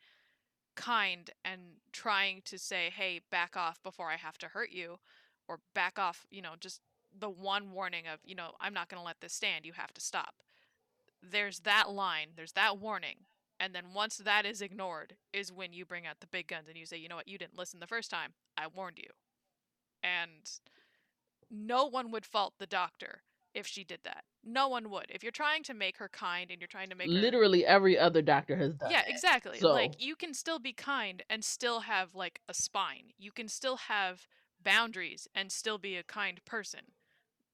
[0.75, 1.61] kind and
[1.91, 4.99] trying to say, hey, back off before I have to hurt you,
[5.47, 6.81] or back off, you know, just
[7.17, 9.93] the one warning of, you know, I'm not going to let this stand, you have
[9.93, 10.35] to stop.
[11.21, 13.17] There's that line, there's that warning.
[13.59, 16.77] And then once that is ignored, is when you bring out the big guns and
[16.77, 18.33] you say, you know what, you didn't listen the first time.
[18.57, 19.09] I warned you.
[20.01, 20.49] And
[21.49, 23.21] no one would fault the doctor
[23.53, 24.23] if she did that.
[24.43, 25.05] No one would.
[25.09, 27.97] If you're trying to make her kind and you're trying to make her Literally every
[27.97, 29.09] other doctor has done yeah that.
[29.09, 33.31] exactly So- like you can still be kind and still have like a spine you
[33.31, 34.27] can still have
[34.63, 36.81] boundaries and still be a kind person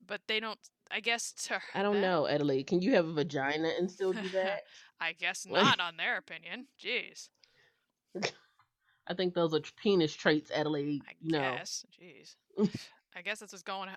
[0.06, 0.60] but they don't
[0.92, 2.68] i guess to her I don't them- know, Adelaide.
[2.68, 4.62] Can you have a vagina and still do that?
[5.02, 7.30] i guess not on their opinion jeez
[9.08, 11.02] I think those are penis traits, Adelaide.
[11.08, 11.56] i You know.
[11.58, 12.36] guess jeez
[13.16, 13.90] i guess that's what's going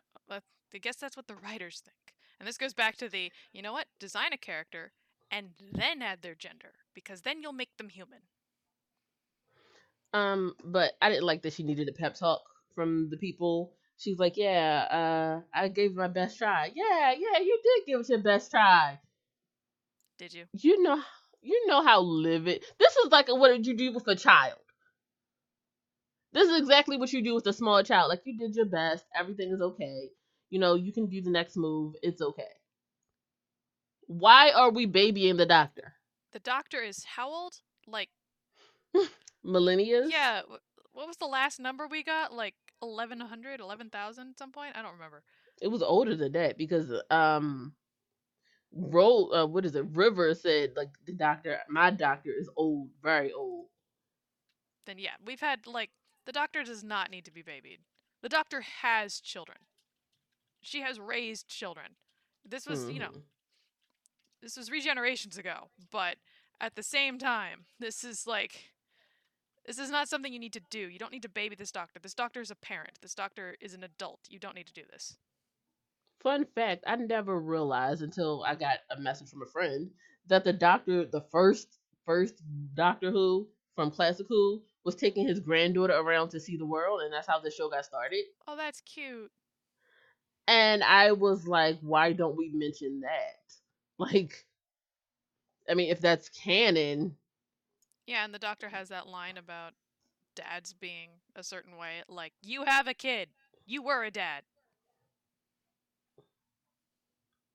[0.75, 3.73] i guess that's what the writers think and this goes back to the you know
[3.73, 4.93] what design a character
[5.31, 8.21] and then add their gender because then you'll make them human
[10.15, 12.43] Um, but I didn't like that she needed a pep talk
[12.75, 13.75] from the people.
[13.99, 16.71] She's like, "Yeah, uh, I gave my best try.
[16.75, 19.01] Yeah, yeah, you did give it your best try.
[20.19, 21.03] did you You know,
[21.43, 22.65] you know how livid.
[22.79, 24.59] This is like, what did you do with a child?
[26.33, 28.09] This is exactly what you do with a small child.
[28.11, 29.05] Like you did your best.
[29.15, 30.11] Everything is okay.
[30.53, 31.97] You know, you can do the next move.
[32.03, 32.53] It's okay.
[34.07, 35.95] Why are we babying the doctor?
[36.33, 37.55] the doctor is how old
[37.87, 38.09] like
[39.45, 40.07] millennia?
[40.09, 40.43] Yeah,
[40.93, 42.33] what was the last number we got?
[42.33, 44.77] Like 1100, 11,000 at some point?
[44.77, 45.23] I don't remember.
[45.61, 47.75] it was older than that because um
[48.75, 53.33] roll uh what is it river said like the doctor my doctor is old very
[53.33, 53.67] old
[54.87, 55.91] Then yeah, we've had like
[56.27, 57.81] the doctor does not need to be babied.
[58.23, 59.59] The doctor has children.
[60.63, 61.97] She has raised children.
[62.45, 63.23] This was, you know, Mhm.
[64.41, 66.19] this was regenerations ago, but
[66.61, 68.71] at the same time, this is like
[69.65, 70.89] this is not something you need to do.
[70.89, 72.01] You don't need to baby this doctor.
[72.01, 73.01] This doctor is a parent.
[73.01, 74.19] This doctor is an adult.
[74.29, 75.17] You don't need to do this.
[76.21, 79.91] fun fact i never realized until i got a message from a friend
[80.29, 82.41] that the doctor the first first
[82.75, 87.13] doctor who from classic who was taking his granddaughter around to see the world and
[87.13, 89.33] that's how the show got started Oh, that's cute.
[90.47, 93.55] And i was like why don't we mention that
[93.99, 94.47] like
[95.69, 97.17] i mean if that's canon
[98.07, 99.75] Yeah, and the doctor has that line about
[100.35, 102.03] dads being a certain way.
[102.09, 103.31] Like, you have a kid.
[103.67, 104.45] You were a dad.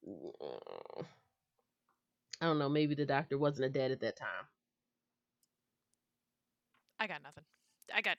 [0.08, 1.06] Mm.
[2.42, 2.70] I don't know.
[2.70, 4.48] Maybe the doctor wasn't a dad at that time.
[7.00, 7.44] I got nothing.
[7.94, 8.18] I got.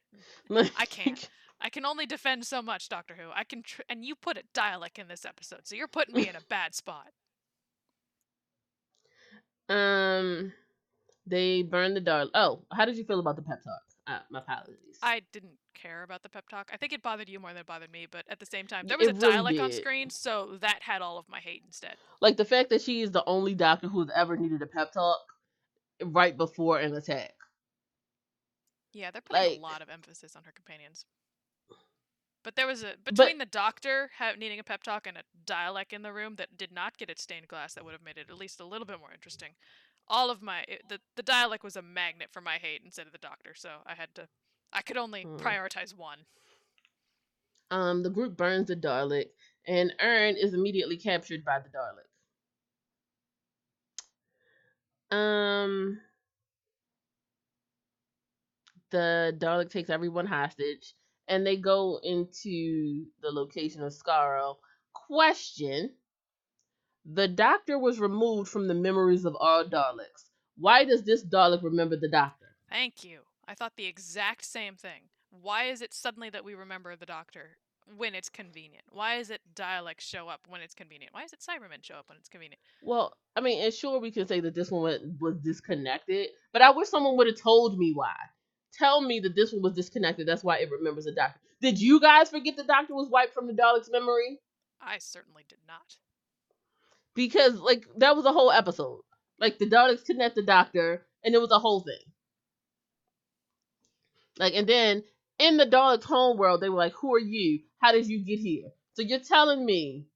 [0.76, 1.28] I can't.
[1.60, 3.30] I can only defend so much, Doctor Who.
[3.34, 6.28] I can, tr- and you put a Dalek in this episode, so you're putting me
[6.28, 7.08] in a bad spot.
[9.68, 10.52] Um,
[11.26, 12.28] they burned the dog.
[12.34, 13.80] Oh, how did you feel about the pep talk?
[14.06, 14.76] Uh, my apologies.
[15.02, 16.70] I didn't care about the pep talk.
[16.72, 18.86] I think it bothered you more than it bothered me, but at the same time,
[18.86, 21.62] there was a it really Dalek on screen, so that had all of my hate
[21.66, 21.96] instead.
[22.22, 25.18] like the fact that she is the only doctor who's ever needed a pep talk
[26.02, 27.34] right before an attack.
[28.94, 31.04] Yeah, they're putting Like- a lot of emphasis on her companions.
[32.48, 35.92] But there was a between the doctor ha- needing a pep talk and a Dalek
[35.92, 38.30] in the room that did not get its stained glass that would have made it
[38.30, 39.50] at least a little bit more interesting.
[40.08, 43.12] All of my it, the the Dalek was a magnet for my hate instead of
[43.12, 44.28] the doctor, so I had to
[44.72, 45.36] I could only Hmm.
[45.36, 46.20] prioritize one.
[47.70, 49.28] Um, the group burns the Dalek,
[49.66, 52.08] and Aaron is immediately captured by the Dalek.
[55.14, 56.00] Um,
[58.88, 60.94] the Dalek takes everyone hostage,
[61.28, 64.56] and they go into the location of Skaro.
[64.92, 65.92] Question:
[67.04, 70.30] The Doctor was removed from the memories of all Daleks.
[70.56, 72.46] Why does this Dalek remember the Doctor?
[72.68, 73.20] Thank you.
[73.46, 75.08] I thought the exact same thing.
[75.30, 77.56] Why is it suddenly that we remember the doctor
[77.96, 78.84] when it's convenient?
[78.90, 81.14] Why is it Daleks show up when it's convenient?
[81.14, 82.60] Why is it Cybermen show up when it's convenient?
[82.82, 86.70] Well, I mean, and sure we can say that this one was disconnected, but I
[86.70, 88.14] wish someone would have told me why.
[88.72, 90.26] Tell me that this one was disconnected.
[90.26, 91.40] That's why it remembers the doctor.
[91.60, 94.38] Did you guys forget the doctor was wiped from the Dalek's memory?
[94.80, 95.96] I certainly did not.
[97.14, 99.00] Because like that was a whole episode.
[99.40, 102.12] Like the Daleks kidnapped the doctor, and it was a whole thing.
[104.38, 105.02] Like, and then
[105.38, 107.60] in the Daleks' home world, they were like, "Who are you?
[107.80, 110.06] How did you get here?" So you're telling me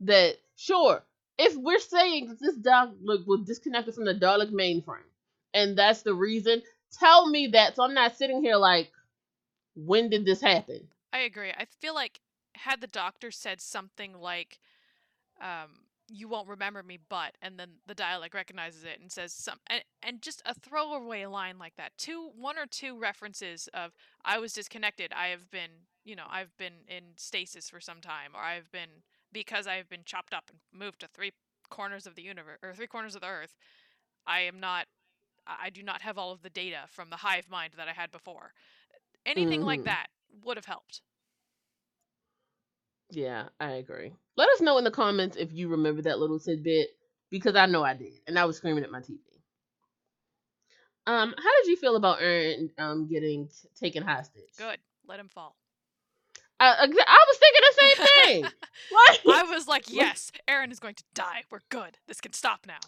[0.00, 1.04] that sure,
[1.38, 5.10] if we're saying that this Dalek was disconnected from the Dalek mainframe,
[5.54, 6.62] and that's the reason,
[6.98, 7.76] tell me that.
[7.76, 8.90] So I'm not sitting here like,
[9.74, 10.88] when did this happen?
[11.12, 11.50] I agree.
[11.50, 12.20] I feel like
[12.54, 14.58] had the doctor said something like,
[15.40, 19.58] um, "You won't remember me, but," and then the Dalek recognizes it and says some,
[19.66, 21.96] and, and just a throwaway line like that.
[21.98, 23.92] Two, one or two references of
[24.24, 25.12] "I was disconnected.
[25.12, 25.70] I have been,
[26.04, 29.88] you know, I've been in stasis for some time, or I've been because I have
[29.88, 31.32] been chopped up and moved to three
[31.68, 33.54] corners of the universe or three corners of the Earth.
[34.26, 34.86] I am not."
[35.46, 38.10] I do not have all of the data from the hive mind that I had
[38.10, 38.52] before.
[39.24, 39.84] Anything like Mhm.
[39.84, 40.06] that
[40.44, 41.02] would have helped.
[43.10, 44.12] Yeah, I agree.
[44.36, 46.88] Let us know in the comments if you remember that little tidbit
[47.30, 49.20] because I know I did, and I was screaming at my TV.
[51.06, 54.56] Um, how did you feel about Aaron um getting t- taken hostage?
[54.58, 54.78] Good.
[55.06, 55.56] Let him fall.
[56.58, 58.06] I, I was thinking the same
[58.42, 58.52] thing.
[59.08, 61.42] Like, I was like, yes, Aaron is going to die.
[61.50, 61.98] We're good.
[62.06, 62.78] This can stop now.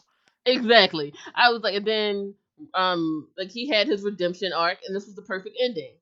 [0.46, 1.12] exactly.
[1.34, 2.34] I was like, and then
[2.74, 5.94] um, like he had his redemption arc, and this was the perfect ending.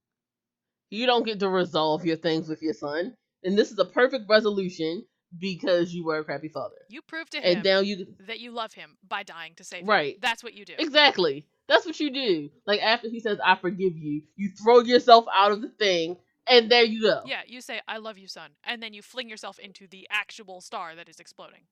[0.90, 4.24] You don't get to resolve your things with your son, and this is a perfect
[4.28, 5.04] resolution
[5.38, 8.52] because you were a crappy father, You prove to him and now you that you
[8.52, 9.88] love him by dying to save him.
[9.88, 10.16] right.
[10.20, 10.74] That's what you do.
[10.78, 11.46] Exactly.
[11.68, 12.50] That's what you do.
[12.66, 16.16] Like after he says, "I forgive you," you throw yourself out of the thing,
[16.48, 17.22] and there you go.
[17.26, 18.50] Yeah, you say, I love you, son.
[18.62, 21.62] And then you fling yourself into the actual star that is exploding.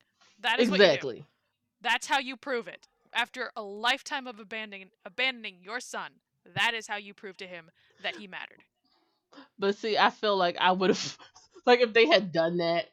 [0.41, 0.91] That is what you do.
[0.91, 1.25] exactly.
[1.81, 2.89] That's how you prove it.
[3.15, 6.13] After a lifetime of abandoning abandoning your son,
[6.55, 7.71] that is how you prove to him
[8.03, 8.65] that he mattered.
[9.59, 11.19] But see, I feel like I would have,
[11.67, 12.87] like, if they had done that,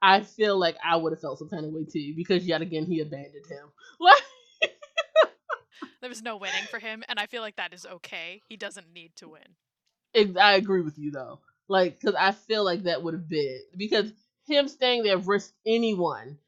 [0.00, 2.86] I feel like I would have felt some kind of way too because yet again
[2.86, 3.68] he abandoned him.
[4.00, 4.22] Like,
[6.00, 8.42] There was no winning for him, and I feel like that is okay.
[8.48, 10.36] He doesn't need to win.
[10.38, 11.40] I agree with you though.
[11.68, 14.12] Like, because I feel like that would have been because
[14.46, 16.38] him staying there risked anyone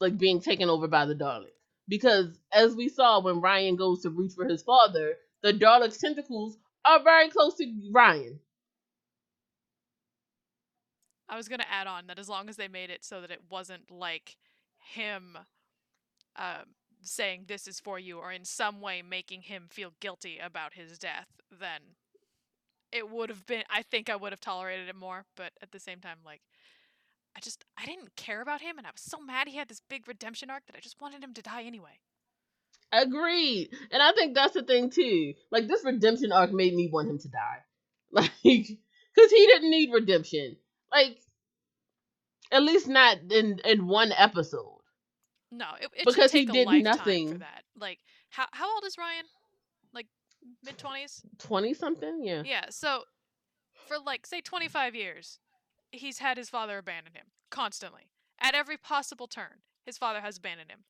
[0.00, 1.52] like being taken over by the Dalek.
[1.92, 6.56] Because as we saw when Ryan goes to reach for his father, the Dalek's tentacles
[6.86, 8.40] are very close to Ryan.
[11.28, 13.42] I was gonna add on that as long as they made it so that it
[13.50, 14.38] wasn't like
[14.78, 15.36] him
[16.36, 16.64] um,
[17.02, 20.98] saying this is for you or in some way making him feel guilty about his
[20.98, 21.82] death, then
[22.90, 25.78] it would have been I think I would have tolerated it more, but at the
[25.78, 26.40] same time like
[27.36, 29.80] I just I didn't care about him and I was so mad he had this
[29.88, 32.00] big redemption arc that I just wanted him to die anyway.
[32.92, 33.70] Agreed.
[33.90, 35.34] And I think that's the thing too.
[35.50, 37.58] Like this redemption arc made me want him to die.
[38.14, 40.56] Like cuz he didn't need redemption.
[40.92, 41.18] Like
[42.50, 44.80] at least not in in one episode.
[45.50, 47.62] No, it, it Because he did lifetime for that.
[47.74, 49.24] Like how how old is Ryan?
[49.94, 50.06] Like
[50.62, 51.22] mid 20s?
[51.38, 52.20] 20 something?
[52.22, 52.42] Yeah.
[52.44, 53.04] Yeah, so
[53.86, 55.38] for like say 25 years,
[55.92, 58.10] he's had his father abandon him constantly.
[58.40, 60.84] At every possible turn, his father has abandoned him.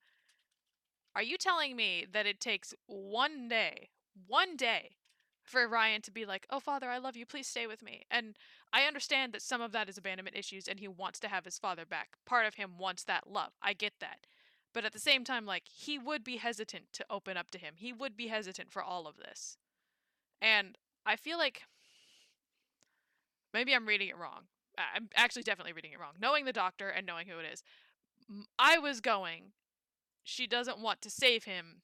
[1.14, 3.90] Are you telling me that it takes one day,
[4.26, 4.96] one day
[5.42, 7.26] for Ryan to be like, "Oh father, I love you.
[7.26, 8.38] Please stay with me." And
[8.72, 11.58] I understand that some of that is abandonment issues and he wants to have his
[11.58, 12.16] father back.
[12.24, 13.52] Part of him wants that love.
[13.60, 14.26] I get that.
[14.72, 17.74] But at the same time like he would be hesitant to open up to him.
[17.76, 19.58] He would be hesitant for all of this.
[20.40, 21.64] And I feel like
[23.52, 24.48] maybe I'm reading it wrong.
[24.78, 26.14] I'm actually definitely reading it wrong.
[26.20, 27.62] Knowing the doctor and knowing who it is.
[28.58, 29.52] I was going,
[30.22, 31.82] she doesn't want to save him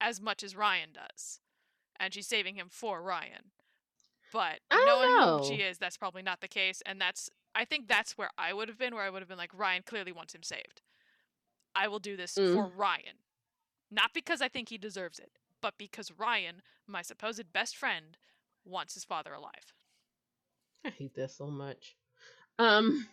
[0.00, 1.40] as much as Ryan does.
[2.00, 3.52] And she's saving him for Ryan.
[4.32, 6.82] But knowing who she is, that's probably not the case.
[6.84, 9.38] And that's, I think that's where I would have been, where I would have been
[9.38, 10.82] like, Ryan clearly wants him saved.
[11.76, 12.54] I will do this Mm.
[12.54, 13.18] for Ryan.
[13.90, 18.16] Not because I think he deserves it, but because Ryan, my supposed best friend,
[18.64, 19.72] wants his father alive.
[20.84, 21.96] I hate that so much.
[22.58, 23.06] Um.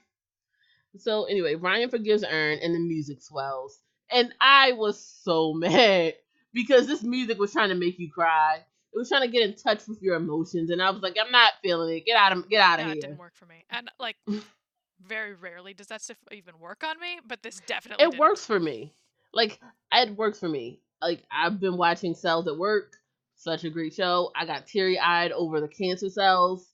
[0.98, 3.80] So anyway, Ryan forgives Aaron, and the music swells,
[4.12, 6.16] and I was so mad
[6.54, 8.58] because this music was trying to make you cry.
[8.94, 11.32] It was trying to get in touch with your emotions, and I was like, I'm
[11.32, 12.06] not feeling it.
[12.06, 13.02] Get out of get out of Yeah, it here.
[13.04, 13.64] didn't work for me.
[13.70, 14.18] And like,
[15.08, 18.20] very rarely does that stuff even work on me, but this definitely It didn't.
[18.20, 18.94] works for me.
[19.34, 19.60] Like
[19.94, 20.82] it works for me.
[21.02, 22.98] Like I've been watching Cells at Work,
[23.38, 24.32] such a great show.
[24.36, 26.68] I got teary eyed over the cancer cells,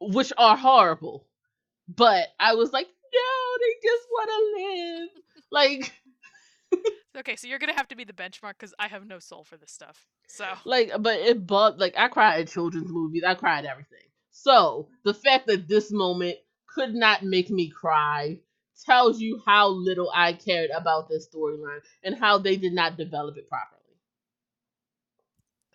[0.00, 1.24] which are horrible.
[1.88, 5.08] But I was like, no, they just want to live.
[5.50, 5.92] Like,
[7.16, 9.56] Okay, so you're gonna have to be the benchmark because I have no soul for
[9.56, 10.06] this stuff.
[10.28, 13.22] So like, but it but like I cried at children's movies.
[13.26, 14.08] I cried at everything.
[14.30, 18.38] So the fact that this moment could not make me cry
[18.86, 23.36] tells you how little I cared about this storyline and how they did not develop
[23.36, 23.81] it properly.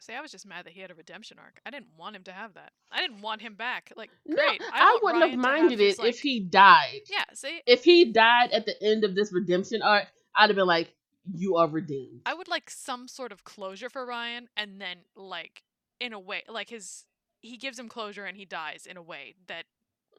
[0.08, 1.60] See, I was just mad that he had a redemption arc.
[1.66, 2.72] I didn't want him to have that.
[2.92, 3.92] I didn't want him back.
[3.96, 4.62] Like, No, great.
[4.74, 7.02] I, want wouldn't Ryan have minded his, it like- if he died.
[7.10, 10.68] Yeah, see, If he died at the end of this redemption arc, I'd have been
[10.68, 10.94] like,
[11.34, 15.64] "You are redeemed." I would like some sort of closure for Ryan, and then like
[16.00, 17.06] in a way, like his
[17.42, 19.66] he gives him closure and he dies in a way that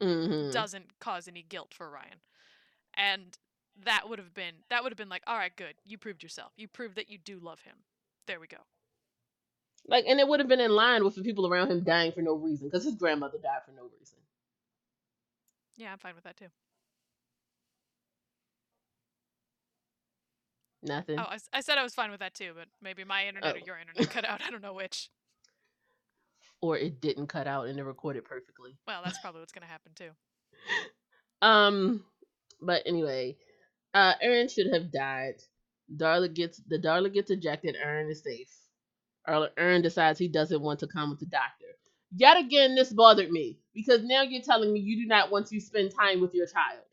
[0.01, 0.51] Mhm.
[0.53, 2.21] doesn't cause any guilt for Ryan.
[2.93, 3.37] And
[3.83, 5.75] that would have been that would have been like, all right, good.
[5.85, 6.51] You proved yourself.
[6.57, 7.75] You proved that you do love him.
[8.25, 8.65] There we go.
[9.89, 12.21] Like, and it would have been in line with the people around him dying for
[12.21, 14.17] no reason because his grandmother died for no reason.
[15.77, 16.47] Yeah, I'm fine with that too.
[20.81, 21.19] Nothing.
[21.19, 23.59] Oh, I, I said I was fine with that too, but maybe my internet or
[23.59, 23.65] Oh.
[23.65, 24.41] your internet cut out.
[24.47, 25.09] I don't know which.
[26.61, 28.77] Or it didn't cut out and it recorded perfectly.
[28.87, 30.11] Well, that's probably what's gonna happen too.
[31.41, 32.03] Um,
[32.61, 33.37] but anyway,
[33.93, 35.35] uh, Aaron should have died.
[35.95, 37.77] Dalek gets the Dalek gets ejected.
[37.81, 38.49] Aaron is safe.
[39.27, 41.65] Aaron decides he doesn't want to come with the doctor.
[42.15, 45.59] Yet again, this bothered me because now you're telling me you do not want to
[45.59, 46.83] spend time with your child.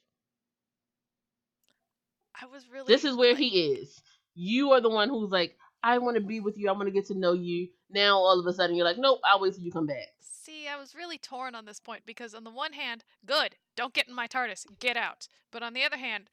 [2.40, 2.86] I was really.
[2.86, 4.00] This is where like, he is.
[4.34, 6.68] You are the one who's like, I want to be with you.
[6.68, 7.68] I want to get to know you.
[7.90, 10.08] Now all of a sudden you're like, nope, I'll wait till you come back.
[10.20, 13.94] See, I was really torn on this point because on the one hand, good, don't
[13.94, 15.28] get in my TARDIS, get out.
[15.50, 16.28] But on the other hand,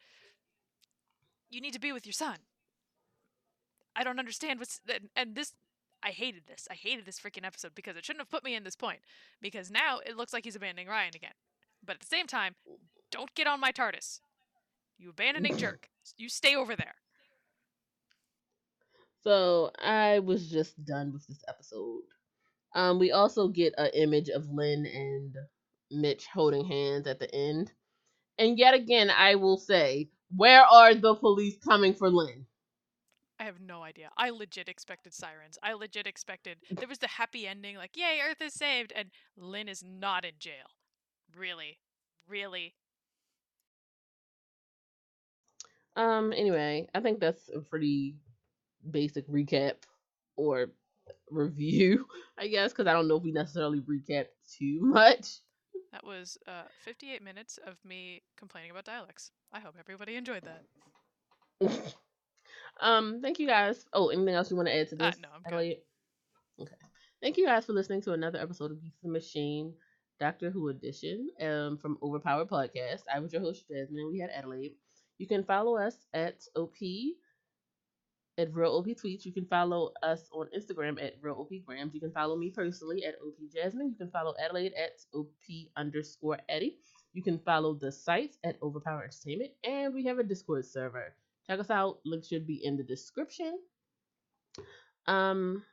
[1.50, 2.38] you need to be with your son.
[3.96, 5.54] I don't understand what's and, and this.
[6.04, 6.68] I hated this.
[6.70, 9.00] I hated this freaking episode because it shouldn't have put me in this point.
[9.42, 11.34] Because now it looks like he's abandoning Ryan again.
[11.86, 12.56] But at the same time,
[13.12, 14.20] don't get on my TARDIS.
[14.98, 15.90] You abandoning jerk.
[16.18, 16.96] You stay over there.
[19.24, 22.02] So I was just done with this episode.
[22.76, 25.34] Um, we also get an image of Lin and
[25.90, 27.72] Mitch holding hands at the end.
[28.38, 32.46] And yet again, I will say, where are the police coming for Lin?
[33.44, 34.10] I have no idea.
[34.16, 35.58] I legit expected sirens.
[35.62, 39.68] I legit expected there was the happy ending, like yay, Earth is saved, and Lin
[39.68, 40.72] is not in jail.
[41.38, 41.80] Really,
[42.26, 42.74] really.
[45.98, 48.16] Um, anyway, I think that's a pretty
[48.90, 49.74] basic recap
[50.38, 50.68] or
[51.30, 54.28] review, I guess, because I don't know if we necessarily recap
[54.58, 55.40] too much.
[55.92, 59.32] That was uh, 58 minutes of me complaining about Daleks.
[59.52, 61.94] I hope everybody enjoyed that.
[62.82, 63.86] um, thank you guys.
[63.94, 65.20] Oh, anything else you want to add to Uh, this?
[65.22, 65.78] no, I'm good.
[66.60, 66.76] Okay.
[67.22, 69.74] Thank you guys for listening to another episode of Beats the Machine,
[70.20, 73.04] Doctor Who edition, um, from Overpowered Podcast.
[73.14, 74.10] I was your host Jasmine.
[74.12, 74.74] We had Adelaide.
[75.20, 76.76] You can follow us at OP
[78.38, 79.26] at Real OP Tweets.
[79.26, 81.94] You can follow us on Instagram at Real OP Grams.
[81.94, 83.90] You can follow me personally at OP Jasmine.
[83.92, 85.30] You can follow Adelaide at OP
[85.78, 86.78] underscore Eddie.
[87.14, 89.52] You can follow the site at Overpower Entertainment.
[89.64, 91.16] And we have a Discord server.
[91.48, 92.00] Check us out.
[92.06, 93.60] Link should be in the description.
[95.08, 95.64] Um,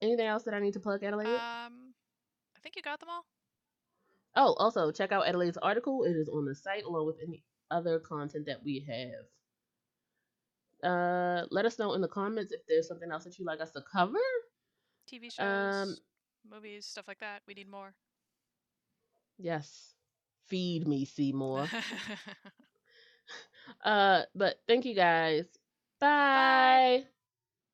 [0.00, 1.26] anything else that I need to plug, Adelaide?
[1.26, 1.94] Um,
[2.56, 3.24] I think you got them all.
[4.36, 6.04] Oh, also check out Adelaide's article.
[6.04, 9.24] It is on the site along with any other content that we have.
[10.82, 13.72] Uh, let us know in the comments if there's something else that you'd like us
[13.72, 14.18] to cover.
[15.10, 15.96] TV shows, Um,
[16.48, 17.42] movies, stuff like that.
[17.46, 17.92] We need more.
[19.38, 19.94] Yes,
[20.46, 21.66] feed me, Seymour.
[23.84, 25.46] uh, but thank you guys.
[26.00, 27.06] Bye.